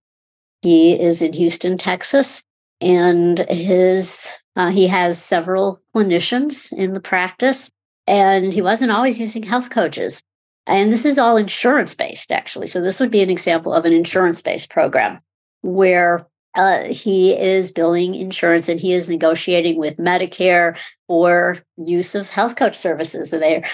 He 0.62 1.00
is 1.00 1.22
in 1.22 1.33
Houston, 1.35 1.79
Texas, 1.79 2.42
and 2.81 3.38
his 3.50 4.26
uh, 4.57 4.70
he 4.70 4.87
has 4.88 5.22
several 5.22 5.81
clinicians 5.94 6.72
in 6.72 6.92
the 6.92 7.00
practice, 7.00 7.70
and 8.07 8.53
he 8.53 8.61
wasn't 8.61 8.90
always 8.90 9.20
using 9.20 9.42
health 9.42 9.70
coaches. 9.70 10.22
And 10.66 10.92
this 10.92 11.05
is 11.05 11.18
all 11.18 11.37
insurance 11.37 11.94
based, 11.94 12.31
actually. 12.31 12.66
So 12.66 12.81
this 12.81 13.00
would 13.00 13.11
be 13.11 13.22
an 13.22 13.31
example 13.31 13.72
of 13.72 13.85
an 13.85 13.92
insurance 13.92 14.42
based 14.42 14.70
program 14.70 15.18
where 15.62 16.26
uh, 16.56 16.84
he 16.84 17.32
is 17.32 17.70
billing 17.70 18.14
insurance 18.14 18.68
and 18.68 18.80
he 18.80 18.92
is 18.92 19.08
negotiating 19.08 19.78
with 19.78 19.96
Medicare 19.98 20.76
for 21.06 21.58
use 21.76 22.14
of 22.14 22.28
health 22.28 22.56
coach 22.56 22.76
services. 22.76 23.32
And 23.32 23.64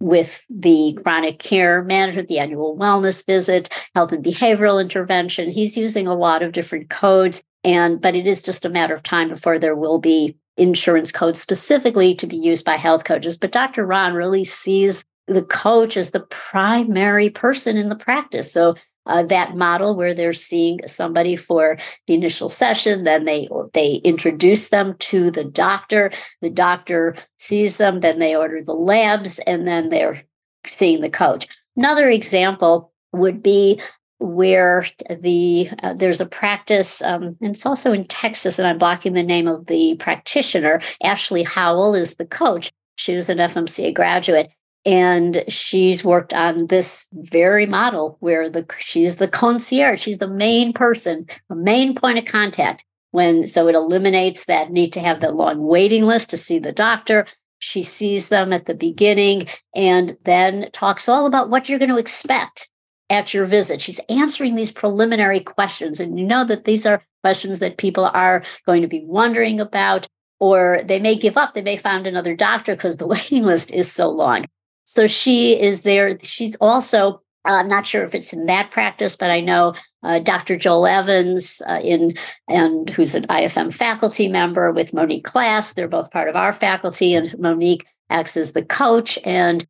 with 0.00 0.44
the 0.50 0.98
chronic 1.02 1.38
care 1.38 1.82
management, 1.82 2.28
the 2.28 2.40
annual 2.40 2.76
wellness 2.76 3.24
visit, 3.24 3.68
health 3.94 4.12
and 4.12 4.24
behavioral 4.24 4.80
intervention. 4.80 5.48
He's 5.50 5.76
using 5.76 6.06
a 6.06 6.14
lot 6.14 6.42
of 6.42 6.52
different 6.52 6.90
codes. 6.90 7.42
And 7.64 8.00
but 8.00 8.16
it 8.16 8.26
is 8.26 8.42
just 8.42 8.64
a 8.64 8.70
matter 8.70 8.94
of 8.94 9.04
time 9.04 9.28
before 9.28 9.58
there 9.58 9.76
will 9.76 10.00
be 10.00 10.36
insurance 10.56 11.12
codes 11.12 11.40
specifically 11.40 12.14
to 12.16 12.26
be 12.26 12.36
used 12.36 12.64
by 12.64 12.76
health 12.76 13.04
coaches. 13.04 13.38
But 13.38 13.52
Dr. 13.52 13.86
Ruan 13.86 14.14
really 14.14 14.44
sees 14.44 15.04
the 15.28 15.42
coach 15.42 15.96
as 15.96 16.10
the 16.10 16.20
primary 16.20 17.30
person 17.30 17.76
in 17.76 17.88
the 17.88 17.96
practice. 17.96 18.52
So 18.52 18.74
uh, 19.06 19.22
that 19.24 19.56
model 19.56 19.94
where 19.94 20.14
they're 20.14 20.32
seeing 20.32 20.80
somebody 20.86 21.36
for 21.36 21.76
the 22.06 22.14
initial 22.14 22.48
session 22.48 23.04
then 23.04 23.24
they 23.24 23.48
they 23.72 23.94
introduce 24.04 24.68
them 24.68 24.94
to 24.98 25.30
the 25.30 25.44
doctor. 25.44 26.10
The 26.40 26.50
doctor 26.50 27.16
sees 27.38 27.78
them 27.78 28.00
then 28.00 28.18
they 28.18 28.36
order 28.36 28.62
the 28.62 28.74
labs 28.74 29.38
and 29.40 29.66
then 29.66 29.88
they're 29.88 30.22
seeing 30.66 31.00
the 31.00 31.10
coach. 31.10 31.48
Another 31.76 32.08
example 32.08 32.92
would 33.12 33.42
be 33.42 33.80
where 34.18 34.86
the 35.10 35.68
uh, 35.82 35.94
there's 35.94 36.20
a 36.20 36.26
practice 36.26 37.02
um, 37.02 37.36
and 37.40 37.54
it's 37.54 37.66
also 37.66 37.92
in 37.92 38.06
texas 38.06 38.56
and 38.56 38.68
i'm 38.68 38.78
blocking 38.78 39.14
the 39.14 39.22
name 39.22 39.48
of 39.48 39.66
the 39.66 39.96
practitioner. 39.96 40.80
Ashley 41.02 41.42
howell 41.42 41.94
is 41.94 42.16
the 42.16 42.26
coach. 42.26 42.70
She 42.96 43.14
was 43.14 43.28
an 43.28 43.38
fmca 43.38 43.92
graduate 43.92 44.50
and 44.84 45.44
she's 45.48 46.04
worked 46.04 46.34
on 46.34 46.66
this 46.66 47.06
very 47.12 47.66
model 47.66 48.16
where 48.20 48.48
the 48.48 48.66
she's 48.78 49.16
the 49.16 49.28
concierge 49.28 50.00
she's 50.00 50.18
the 50.18 50.26
main 50.28 50.72
person 50.72 51.26
the 51.48 51.54
main 51.54 51.94
point 51.94 52.18
of 52.18 52.24
contact. 52.24 52.84
When 53.12 53.46
so 53.46 53.68
it 53.68 53.74
eliminates 53.74 54.46
that 54.46 54.72
need 54.72 54.92
to 54.94 55.00
have 55.00 55.20
the 55.20 55.30
long 55.30 55.66
waiting 55.66 56.04
list 56.04 56.30
to 56.30 56.36
see 56.38 56.58
the 56.58 56.72
doctor. 56.72 57.26
She 57.58 57.82
sees 57.82 58.30
them 58.30 58.52
at 58.52 58.64
the 58.64 58.74
beginning 58.74 59.48
and 59.74 60.16
then 60.24 60.70
talks 60.72 61.08
all 61.08 61.26
about 61.26 61.50
what 61.50 61.68
you're 61.68 61.78
going 61.78 61.90
to 61.90 61.98
expect 61.98 62.68
at 63.10 63.34
your 63.34 63.44
visit. 63.44 63.82
She's 63.82 64.00
answering 64.08 64.54
these 64.56 64.70
preliminary 64.70 65.40
questions 65.40 66.00
and 66.00 66.18
you 66.18 66.24
know 66.24 66.44
that 66.46 66.64
these 66.64 66.86
are 66.86 67.04
questions 67.22 67.58
that 67.58 67.76
people 67.76 68.06
are 68.06 68.42
going 68.66 68.80
to 68.80 68.88
be 68.88 69.04
wondering 69.04 69.60
about 69.60 70.08
or 70.40 70.80
they 70.84 70.98
may 70.98 71.14
give 71.14 71.36
up 71.36 71.54
they 71.54 71.62
may 71.62 71.76
find 71.76 72.06
another 72.06 72.34
doctor 72.34 72.74
because 72.74 72.96
the 72.96 73.06
waiting 73.14 73.42
list 73.44 73.70
is 73.70 73.92
so 73.92 74.10
long 74.10 74.46
so 74.84 75.06
she 75.06 75.60
is 75.60 75.82
there. 75.82 76.18
She's 76.22 76.56
also 76.56 77.22
uh, 77.48 77.54
I'm 77.54 77.68
not 77.68 77.86
sure 77.86 78.04
if 78.04 78.14
it's 78.14 78.32
in 78.32 78.46
that 78.46 78.70
practice, 78.70 79.16
but 79.16 79.30
I 79.30 79.40
know 79.40 79.74
uh, 80.04 80.20
Dr. 80.20 80.56
Joel 80.56 80.86
Evans 80.86 81.60
uh, 81.68 81.80
in 81.82 82.14
and 82.48 82.88
who's 82.90 83.14
an 83.14 83.26
IFM 83.26 83.72
faculty 83.74 84.28
member 84.28 84.70
with 84.70 84.94
Monique 84.94 85.24
Class. 85.24 85.74
They're 85.74 85.88
both 85.88 86.10
part 86.10 86.28
of 86.28 86.36
our 86.36 86.52
faculty, 86.52 87.14
and 87.14 87.36
Monique 87.38 87.84
acts 88.10 88.36
as 88.36 88.52
the 88.52 88.62
coach, 88.62 89.18
and 89.24 89.66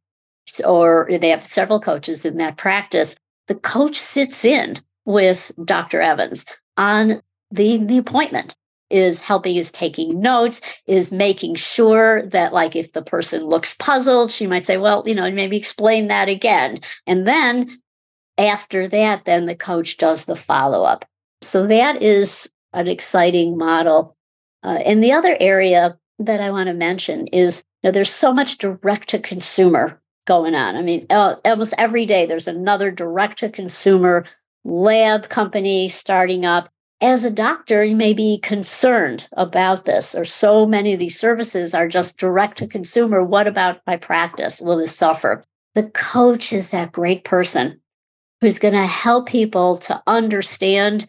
or 0.66 1.08
they 1.10 1.30
have 1.30 1.42
several 1.42 1.80
coaches 1.80 2.24
in 2.24 2.36
that 2.38 2.56
practice. 2.56 3.16
The 3.48 3.54
coach 3.54 3.98
sits 3.98 4.44
in 4.44 4.76
with 5.04 5.50
Dr. 5.64 6.00
Evans 6.00 6.44
on 6.76 7.22
the, 7.50 7.78
the 7.78 7.98
appointment 7.98 8.54
is 8.92 9.20
helping 9.20 9.56
is 9.56 9.70
taking 9.70 10.20
notes 10.20 10.60
is 10.86 11.10
making 11.12 11.54
sure 11.54 12.22
that 12.22 12.52
like 12.52 12.76
if 12.76 12.92
the 12.92 13.02
person 13.02 13.44
looks 13.44 13.74
puzzled 13.74 14.30
she 14.30 14.46
might 14.46 14.64
say 14.64 14.76
well 14.76 15.02
you 15.06 15.14
know 15.14 15.30
maybe 15.30 15.56
explain 15.56 16.08
that 16.08 16.28
again. 16.28 16.80
And 17.06 17.26
then 17.26 17.70
after 18.38 18.88
that 18.88 19.24
then 19.24 19.46
the 19.46 19.56
coach 19.56 19.96
does 19.96 20.24
the 20.26 20.36
follow 20.36 20.84
up 20.84 21.04
so 21.42 21.66
that 21.66 22.02
is 22.02 22.48
an 22.72 22.88
exciting 22.88 23.58
model. 23.58 24.16
Uh, 24.62 24.78
and 24.86 25.02
the 25.02 25.12
other 25.12 25.36
area 25.40 25.98
that 26.18 26.40
i 26.40 26.50
want 26.50 26.68
to 26.68 26.74
mention 26.74 27.26
is 27.28 27.64
you 27.82 27.88
know, 27.88 27.92
there's 27.92 28.10
so 28.10 28.32
much 28.32 28.58
direct 28.58 29.08
to 29.08 29.18
consumer 29.18 30.00
going 30.26 30.54
on. 30.54 30.76
I 30.76 30.82
mean 30.82 31.06
uh, 31.10 31.36
almost 31.44 31.74
every 31.78 32.06
day 32.06 32.26
there's 32.26 32.46
another 32.46 32.90
direct 32.90 33.38
to 33.38 33.48
consumer 33.48 34.24
lab 34.64 35.28
company 35.28 35.88
starting 35.88 36.44
up 36.44 36.68
as 37.02 37.24
a 37.24 37.30
doctor, 37.30 37.84
you 37.84 37.96
may 37.96 38.14
be 38.14 38.38
concerned 38.38 39.28
about 39.32 39.84
this, 39.84 40.14
or 40.14 40.24
so 40.24 40.64
many 40.64 40.92
of 40.92 41.00
these 41.00 41.18
services 41.18 41.74
are 41.74 41.88
just 41.88 42.16
direct 42.16 42.58
to 42.58 42.66
consumer. 42.68 43.24
What 43.24 43.48
about 43.48 43.80
my 43.88 43.96
practice? 43.96 44.60
Will 44.60 44.76
this 44.76 44.96
suffer? 44.96 45.44
The 45.74 45.90
coach 45.90 46.52
is 46.52 46.70
that 46.70 46.92
great 46.92 47.24
person 47.24 47.80
who's 48.40 48.60
going 48.60 48.74
to 48.74 48.86
help 48.86 49.26
people 49.26 49.76
to 49.78 50.00
understand 50.06 51.06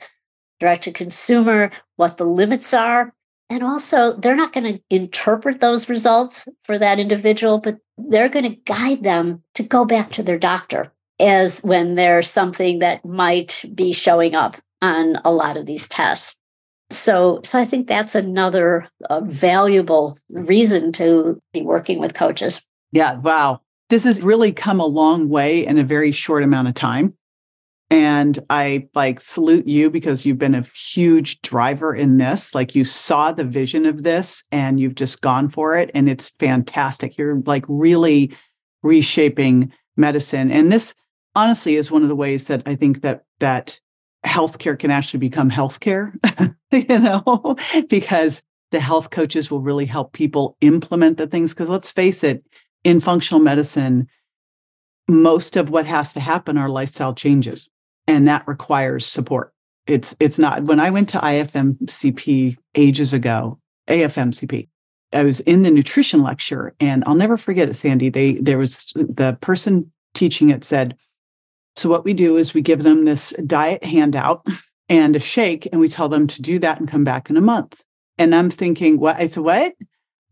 direct 0.59 0.83
to 0.85 0.91
consumer, 0.91 1.69
what 1.97 2.17
the 2.17 2.25
limits 2.25 2.73
are. 2.73 3.13
And 3.49 3.63
also, 3.63 4.13
they're 4.13 4.35
not 4.35 4.53
going 4.53 4.73
to 4.73 4.81
interpret 4.89 5.59
those 5.59 5.89
results 5.89 6.47
for 6.63 6.79
that 6.79 6.99
individual, 6.99 7.59
but 7.59 7.77
they're 7.97 8.29
going 8.29 8.49
to 8.49 8.61
guide 8.65 9.03
them 9.03 9.43
to 9.55 9.63
go 9.63 9.85
back 9.85 10.11
to 10.13 10.23
their 10.23 10.39
doctor 10.39 10.91
as 11.19 11.59
when 11.59 11.95
there's 11.95 12.29
something 12.29 12.79
that 12.79 13.05
might 13.05 13.63
be 13.75 13.93
showing 13.93 14.33
up 14.33 14.55
on 14.83 15.15
a 15.23 15.31
lot 15.31 15.57
of 15.57 15.65
these 15.65 15.87
tests. 15.87 16.35
So, 16.89 17.39
so 17.43 17.57
I 17.59 17.65
think 17.65 17.87
that's 17.87 18.13
another 18.13 18.87
uh, 19.09 19.21
valuable 19.21 20.17
reason 20.29 20.91
to 20.93 21.41
be 21.53 21.61
working 21.61 21.99
with 21.99 22.13
coaches. 22.13 22.61
Yeah, 22.91 23.15
wow. 23.15 23.61
This 23.89 24.03
has 24.03 24.21
really 24.21 24.51
come 24.51 24.79
a 24.79 24.85
long 24.85 25.29
way 25.29 25.65
in 25.65 25.77
a 25.77 25.83
very 25.83 26.11
short 26.11 26.43
amount 26.43 26.67
of 26.67 26.75
time. 26.75 27.15
And 27.89 28.39
I 28.49 28.87
like 28.95 29.21
salute 29.21 29.67
you 29.67 29.89
because 29.89 30.25
you've 30.25 30.39
been 30.39 30.55
a 30.55 30.65
huge 30.75 31.41
driver 31.41 31.95
in 31.95 32.17
this. 32.17 32.53
Like 32.53 32.75
you 32.75 32.85
saw 32.85 33.31
the 33.31 33.43
vision 33.43 33.85
of 33.85 34.03
this 34.03 34.43
and 34.51 34.79
you've 34.79 34.95
just 34.95 35.21
gone 35.21 35.47
for 35.47 35.75
it. 35.75 35.91
And 35.93 36.09
it's 36.09 36.29
fantastic. 36.39 37.17
You're 37.17 37.39
like 37.45 37.65
really 37.67 38.35
reshaping 38.81 39.71
medicine. 39.95 40.51
And 40.51 40.71
this 40.71 40.95
honestly 41.35 41.75
is 41.75 41.91
one 41.91 42.03
of 42.03 42.09
the 42.09 42.15
ways 42.15 42.47
that 42.47 42.63
I 42.65 42.75
think 42.75 43.01
that 43.01 43.23
that 43.39 43.79
healthcare 44.25 44.77
can 44.77 44.91
actually 44.91 45.19
become 45.19 45.49
healthcare, 45.49 46.13
you 46.71 46.99
know, 46.99 47.55
because 47.89 48.43
the 48.71 48.79
health 48.79 49.11
coaches 49.11 49.51
will 49.51 49.61
really 49.61 49.85
help 49.85 50.13
people 50.13 50.57
implement 50.61 51.17
the 51.17 51.27
things. 51.27 51.53
Because 51.53 51.69
let's 51.69 51.91
face 51.91 52.23
it, 52.23 52.43
in 52.83 52.99
functional 52.99 53.41
medicine, 53.41 54.07
most 55.07 55.55
of 55.55 55.69
what 55.69 55.85
has 55.85 56.13
to 56.13 56.19
happen 56.19 56.57
are 56.57 56.69
lifestyle 56.69 57.13
changes, 57.13 57.69
and 58.07 58.27
that 58.27 58.47
requires 58.47 59.05
support. 59.05 59.53
It's 59.87 60.15
it's 60.19 60.39
not 60.39 60.63
when 60.63 60.79
I 60.79 60.89
went 60.89 61.09
to 61.09 61.19
IFMCP 61.19 62.57
ages 62.75 63.13
ago, 63.13 63.59
AFMCP. 63.87 64.67
I 65.11 65.23
was 65.23 65.41
in 65.41 65.61
the 65.61 65.71
nutrition 65.71 66.23
lecture, 66.23 66.73
and 66.79 67.03
I'll 67.05 67.15
never 67.15 67.37
forget 67.37 67.69
it, 67.69 67.75
Sandy. 67.75 68.09
They 68.09 68.33
there 68.33 68.57
was 68.57 68.91
the 68.95 69.37
person 69.41 69.91
teaching 70.13 70.49
it 70.49 70.63
said, 70.63 70.95
so, 71.75 71.89
what 71.89 72.05
we 72.05 72.13
do 72.13 72.37
is 72.37 72.53
we 72.53 72.61
give 72.61 72.83
them 72.83 73.05
this 73.05 73.33
diet 73.45 73.83
handout 73.83 74.45
and 74.89 75.15
a 75.15 75.19
shake, 75.19 75.67
and 75.71 75.81
we 75.81 75.89
tell 75.89 76.09
them 76.09 76.27
to 76.27 76.41
do 76.41 76.59
that 76.59 76.79
and 76.79 76.89
come 76.89 77.03
back 77.03 77.29
in 77.29 77.37
a 77.37 77.41
month. 77.41 77.81
And 78.17 78.35
I'm 78.35 78.49
thinking, 78.49 78.99
what? 78.99 79.17
I 79.17 79.27
said, 79.27 79.43
what? 79.43 79.73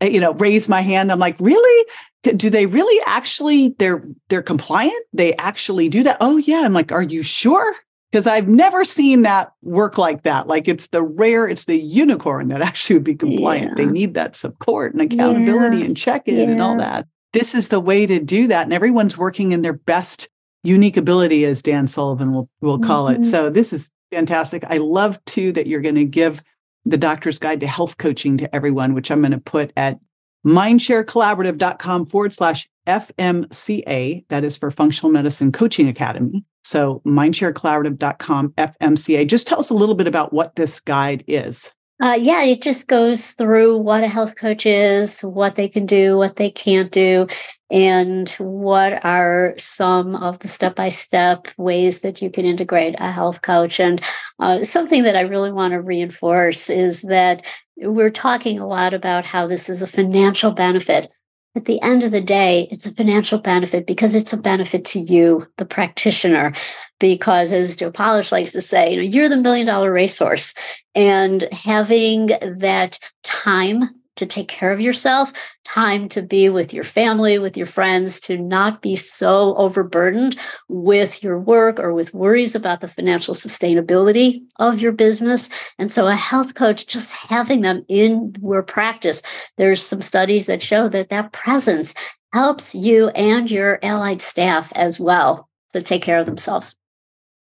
I, 0.00 0.06
you 0.06 0.20
know, 0.20 0.34
raise 0.34 0.68
my 0.68 0.80
hand. 0.80 1.10
I'm 1.10 1.18
like, 1.18 1.36
really? 1.40 1.86
Do 2.22 2.50
they 2.50 2.66
really 2.66 3.02
actually? 3.06 3.74
They're 3.78 4.04
they're 4.28 4.42
compliant. 4.42 5.04
They 5.12 5.34
actually 5.36 5.88
do 5.88 6.02
that. 6.04 6.18
Oh 6.20 6.36
yeah. 6.36 6.62
I'm 6.64 6.72
like, 6.72 6.92
are 6.92 7.02
you 7.02 7.22
sure? 7.22 7.74
Because 8.10 8.26
I've 8.26 8.46
never 8.46 8.84
seen 8.84 9.22
that 9.22 9.52
work 9.62 9.96
like 9.96 10.22
that. 10.22 10.46
Like 10.46 10.68
it's 10.68 10.88
the 10.88 11.02
rare, 11.02 11.48
it's 11.48 11.64
the 11.64 11.78
unicorn 11.78 12.48
that 12.48 12.62
actually 12.62 12.96
would 12.96 13.04
be 13.04 13.14
compliant. 13.14 13.70
Yeah. 13.70 13.84
They 13.84 13.90
need 13.90 14.14
that 14.14 14.36
support 14.36 14.92
and 14.92 15.00
accountability 15.00 15.78
yeah. 15.78 15.84
and 15.86 15.96
check 15.96 16.28
in 16.28 16.36
yeah. 16.36 16.52
and 16.52 16.62
all 16.62 16.76
that. 16.76 17.06
This 17.32 17.54
is 17.54 17.68
the 17.68 17.80
way 17.80 18.06
to 18.06 18.20
do 18.20 18.48
that. 18.48 18.64
And 18.64 18.72
everyone's 18.72 19.16
working 19.16 19.52
in 19.52 19.62
their 19.62 19.72
best 19.72 20.28
unique 20.62 20.96
ability, 20.96 21.44
as 21.44 21.62
Dan 21.62 21.86
Sullivan 21.86 22.32
will, 22.32 22.48
will 22.60 22.78
call 22.78 23.06
mm-hmm. 23.06 23.22
it. 23.22 23.26
So 23.26 23.50
this 23.50 23.72
is 23.72 23.90
fantastic. 24.10 24.64
I 24.68 24.78
love 24.78 25.22
too 25.24 25.52
that 25.52 25.66
you're 25.66 25.80
going 25.80 25.94
to 25.96 26.04
give 26.04 26.42
the 26.84 26.96
doctor's 26.96 27.38
guide 27.38 27.60
to 27.60 27.66
health 27.66 27.98
coaching 27.98 28.36
to 28.38 28.54
everyone, 28.54 28.94
which 28.94 29.10
I'm 29.10 29.20
going 29.20 29.32
to 29.32 29.38
put 29.38 29.72
at 29.76 29.98
mindsharecollaborative.com 30.46 32.06
forward 32.06 32.34
slash 32.34 32.68
FMCA. 32.86 34.24
That 34.28 34.44
is 34.44 34.56
for 34.56 34.70
Functional 34.70 35.12
Medicine 35.12 35.52
Coaching 35.52 35.88
Academy. 35.88 36.44
So 36.64 37.00
mindsharecollaborative.com 37.06 38.50
FMCA. 38.50 39.26
Just 39.28 39.46
tell 39.46 39.60
us 39.60 39.70
a 39.70 39.74
little 39.74 39.94
bit 39.94 40.06
about 40.06 40.32
what 40.32 40.56
this 40.56 40.80
guide 40.80 41.24
is. 41.26 41.72
Uh, 42.02 42.14
yeah, 42.18 42.42
it 42.42 42.62
just 42.62 42.88
goes 42.88 43.32
through 43.32 43.78
what 43.78 44.02
a 44.02 44.08
health 44.08 44.34
coach 44.34 44.66
is, 44.66 45.20
what 45.20 45.54
they 45.54 45.68
can 45.68 45.86
do, 45.86 46.16
what 46.16 46.34
they 46.34 46.50
can't 46.50 46.90
do, 46.90 47.28
and 47.72 48.28
what 48.38 49.04
are 49.04 49.54
some 49.56 50.14
of 50.14 50.38
the 50.40 50.48
step 50.48 50.76
by 50.76 50.90
step 50.90 51.48
ways 51.56 52.00
that 52.00 52.20
you 52.20 52.30
can 52.30 52.44
integrate 52.44 52.94
a 52.98 53.10
health 53.10 53.42
coach. 53.42 53.80
And 53.80 54.00
uh, 54.38 54.62
something 54.62 55.02
that 55.04 55.16
I 55.16 55.22
really 55.22 55.50
want 55.50 55.72
to 55.72 55.80
reinforce 55.80 56.70
is 56.70 57.02
that 57.02 57.42
we're 57.76 58.10
talking 58.10 58.60
a 58.60 58.68
lot 58.68 58.94
about 58.94 59.24
how 59.24 59.46
this 59.46 59.68
is 59.68 59.82
a 59.82 59.86
financial 59.86 60.52
benefit 60.52 61.08
at 61.54 61.66
the 61.66 61.80
end 61.82 62.02
of 62.02 62.12
the 62.12 62.20
day, 62.20 62.66
it's 62.70 62.86
a 62.86 62.94
financial 62.94 63.38
benefit 63.38 63.86
because 63.86 64.14
it's 64.14 64.32
a 64.32 64.38
benefit 64.38 64.84
to 64.86 65.00
you, 65.00 65.46
the 65.58 65.66
practitioner. 65.66 66.54
Because 66.98 67.52
as 67.52 67.76
Joe 67.76 67.90
Polish 67.90 68.32
likes 68.32 68.52
to 68.52 68.60
say, 68.60 68.92
you 68.92 68.96
know, 68.96 69.02
you're 69.02 69.28
the 69.28 69.36
million 69.36 69.66
dollar 69.66 69.92
racehorse. 69.92 70.54
And 70.94 71.46
having 71.52 72.26
that 72.26 72.98
time 73.22 73.90
to 74.16 74.26
take 74.26 74.48
care 74.48 74.72
of 74.72 74.80
yourself, 74.80 75.32
time 75.64 76.08
to 76.10 76.22
be 76.22 76.48
with 76.48 76.72
your 76.74 76.84
family, 76.84 77.38
with 77.38 77.56
your 77.56 77.66
friends, 77.66 78.20
to 78.20 78.38
not 78.38 78.82
be 78.82 78.94
so 78.94 79.54
overburdened 79.56 80.36
with 80.68 81.22
your 81.22 81.38
work 81.38 81.78
or 81.78 81.92
with 81.92 82.14
worries 82.14 82.54
about 82.54 82.80
the 82.80 82.88
financial 82.88 83.34
sustainability 83.34 84.42
of 84.56 84.80
your 84.80 84.92
business. 84.92 85.48
And 85.78 85.90
so, 85.90 86.06
a 86.06 86.14
health 86.14 86.54
coach, 86.54 86.86
just 86.86 87.12
having 87.12 87.62
them 87.62 87.84
in 87.88 88.34
your 88.42 88.62
practice, 88.62 89.22
there's 89.56 89.84
some 89.84 90.02
studies 90.02 90.46
that 90.46 90.62
show 90.62 90.88
that 90.88 91.08
that 91.08 91.32
presence 91.32 91.94
helps 92.32 92.74
you 92.74 93.08
and 93.10 93.50
your 93.50 93.78
allied 93.82 94.22
staff 94.22 94.72
as 94.74 94.98
well 94.98 95.48
to 95.70 95.82
take 95.82 96.02
care 96.02 96.18
of 96.18 96.26
themselves. 96.26 96.74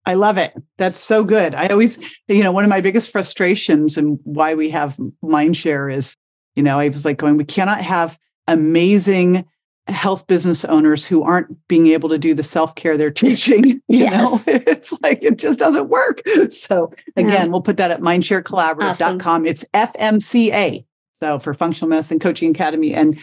I 0.05 0.15
love 0.15 0.37
it. 0.37 0.53
That's 0.77 0.99
so 0.99 1.23
good. 1.23 1.53
I 1.53 1.67
always, 1.67 1.99
you 2.27 2.43
know, 2.43 2.51
one 2.51 2.63
of 2.63 2.69
my 2.69 2.81
biggest 2.81 3.11
frustrations 3.11 3.97
and 3.97 4.19
why 4.23 4.55
we 4.55 4.69
have 4.69 4.97
Mindshare 5.23 5.93
is, 5.93 6.15
you 6.59 6.63
know, 6.63 6.77
I 6.77 6.89
was 6.89 7.05
like 7.05 7.17
going, 7.17 7.37
we 7.37 7.45
cannot 7.45 7.79
have 7.79 8.19
amazing 8.49 9.45
health 9.87 10.27
business 10.27 10.65
owners 10.65 11.07
who 11.07 11.23
aren't 11.23 11.55
being 11.69 11.87
able 11.87 12.09
to 12.09 12.17
do 12.17 12.33
the 12.33 12.43
self-care 12.43 12.97
they're 12.97 13.09
teaching 13.25 13.63
you 13.65 13.81
yes. 13.87 14.45
know 14.45 14.53
it's 14.67 14.91
like 15.01 15.23
it 15.23 15.39
just 15.39 15.57
doesn't 15.57 15.89
work 15.89 16.21
so 16.51 16.93
again 17.15 17.31
yeah. 17.31 17.45
we'll 17.45 17.61
put 17.61 17.77
that 17.77 17.89
at 17.89 17.99
mindsharecollaborative.com 17.99 19.19
awesome. 19.19 19.45
it's 19.47 19.65
fmca 19.73 20.85
so 21.13 21.39
for 21.39 21.55
functional 21.55 21.89
medicine 21.89 22.19
coaching 22.19 22.51
academy 22.51 22.93
and 22.93 23.19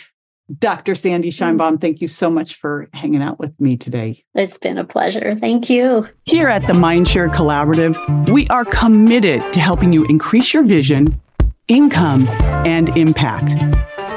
dr 0.59 0.93
sandy 0.97 1.29
mm. 1.29 1.57
scheinbaum 1.57 1.81
thank 1.81 2.01
you 2.01 2.09
so 2.09 2.29
much 2.29 2.57
for 2.57 2.89
hanging 2.93 3.23
out 3.23 3.39
with 3.39 3.53
me 3.61 3.77
today 3.77 4.25
it's 4.35 4.59
been 4.59 4.77
a 4.77 4.85
pleasure 4.85 5.37
thank 5.37 5.71
you 5.71 6.05
here 6.25 6.49
at 6.49 6.67
the 6.67 6.73
mindshare 6.73 7.33
collaborative 7.33 8.29
we 8.29 8.49
are 8.49 8.65
committed 8.65 9.41
to 9.53 9.61
helping 9.61 9.93
you 9.93 10.05
increase 10.07 10.53
your 10.53 10.65
vision 10.65 11.21
income 11.69 12.29
and 12.67 12.97
impact 12.97 13.57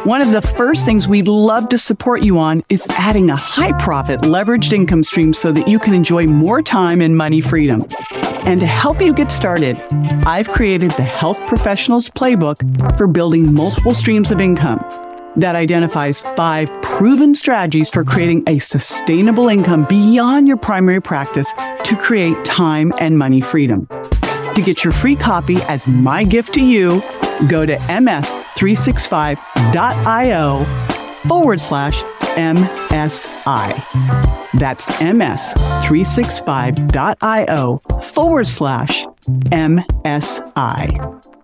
one 0.06 0.22
of 0.22 0.32
the 0.32 0.42
first 0.42 0.86
things 0.86 1.10
we'd 1.10 1.28
love 1.28 1.68
to 1.70 1.78
support 1.78 2.22
you 2.22 2.40
on 2.40 2.64
is 2.70 2.88
adding 2.92 3.30
a 3.30 3.36
high 3.36 3.74
profit 3.80 4.22
leveraged 4.22 4.72
income 4.72 5.04
stream 5.04 5.34
so 5.34 5.52
that 5.52 5.68
you 5.68 5.78
can 5.78 5.94
enjoy 5.94 6.26
more 6.26 6.62
time 6.62 7.02
and 7.02 7.18
money 7.18 7.42
freedom. 7.42 7.86
And 8.46 8.62
to 8.62 8.66
help 8.66 9.02
you 9.02 9.14
get 9.14 9.30
started, 9.30 9.78
I've 10.26 10.48
created 10.50 10.92
the 10.92 11.04
Health 11.04 11.46
Professionals 11.48 12.10
Playbook 12.10 12.98
for 12.98 13.08
building 13.08 13.54
multiple 13.54 13.94
streams 13.94 14.32
of 14.32 14.40
income 14.40 14.80
that 15.36 15.58
identifies 15.58 16.22
five 16.22 16.70
proven 16.82 17.36
strategies 17.36 17.90
for 17.90 18.06
creating 18.06 18.44
a 18.48 18.58
sustainable 18.60 19.50
income 19.50 19.86
beyond 19.90 20.48
your 20.48 20.58
primary 20.58 21.02
practice 21.02 21.54
to 21.84 21.98
create 22.00 22.46
time 22.46 22.94
and 23.00 23.18
money 23.18 23.42
freedom. 23.42 23.86
To 24.54 24.62
get 24.64 24.86
your 24.86 24.94
free 24.94 25.18
copy 25.18 25.58
as 25.64 25.86
my 25.88 26.24
gift 26.24 26.54
to 26.54 26.66
you, 26.66 27.04
go 27.48 27.66
to 27.66 27.76
ms365.io 27.76 30.66
forward 31.28 31.60
slash 31.60 32.04
MSI. 32.36 33.84
That's 34.54 34.86
ms365.io 34.86 37.82
forward 38.04 38.48
slash 38.48 39.06
MSI. 39.52 41.39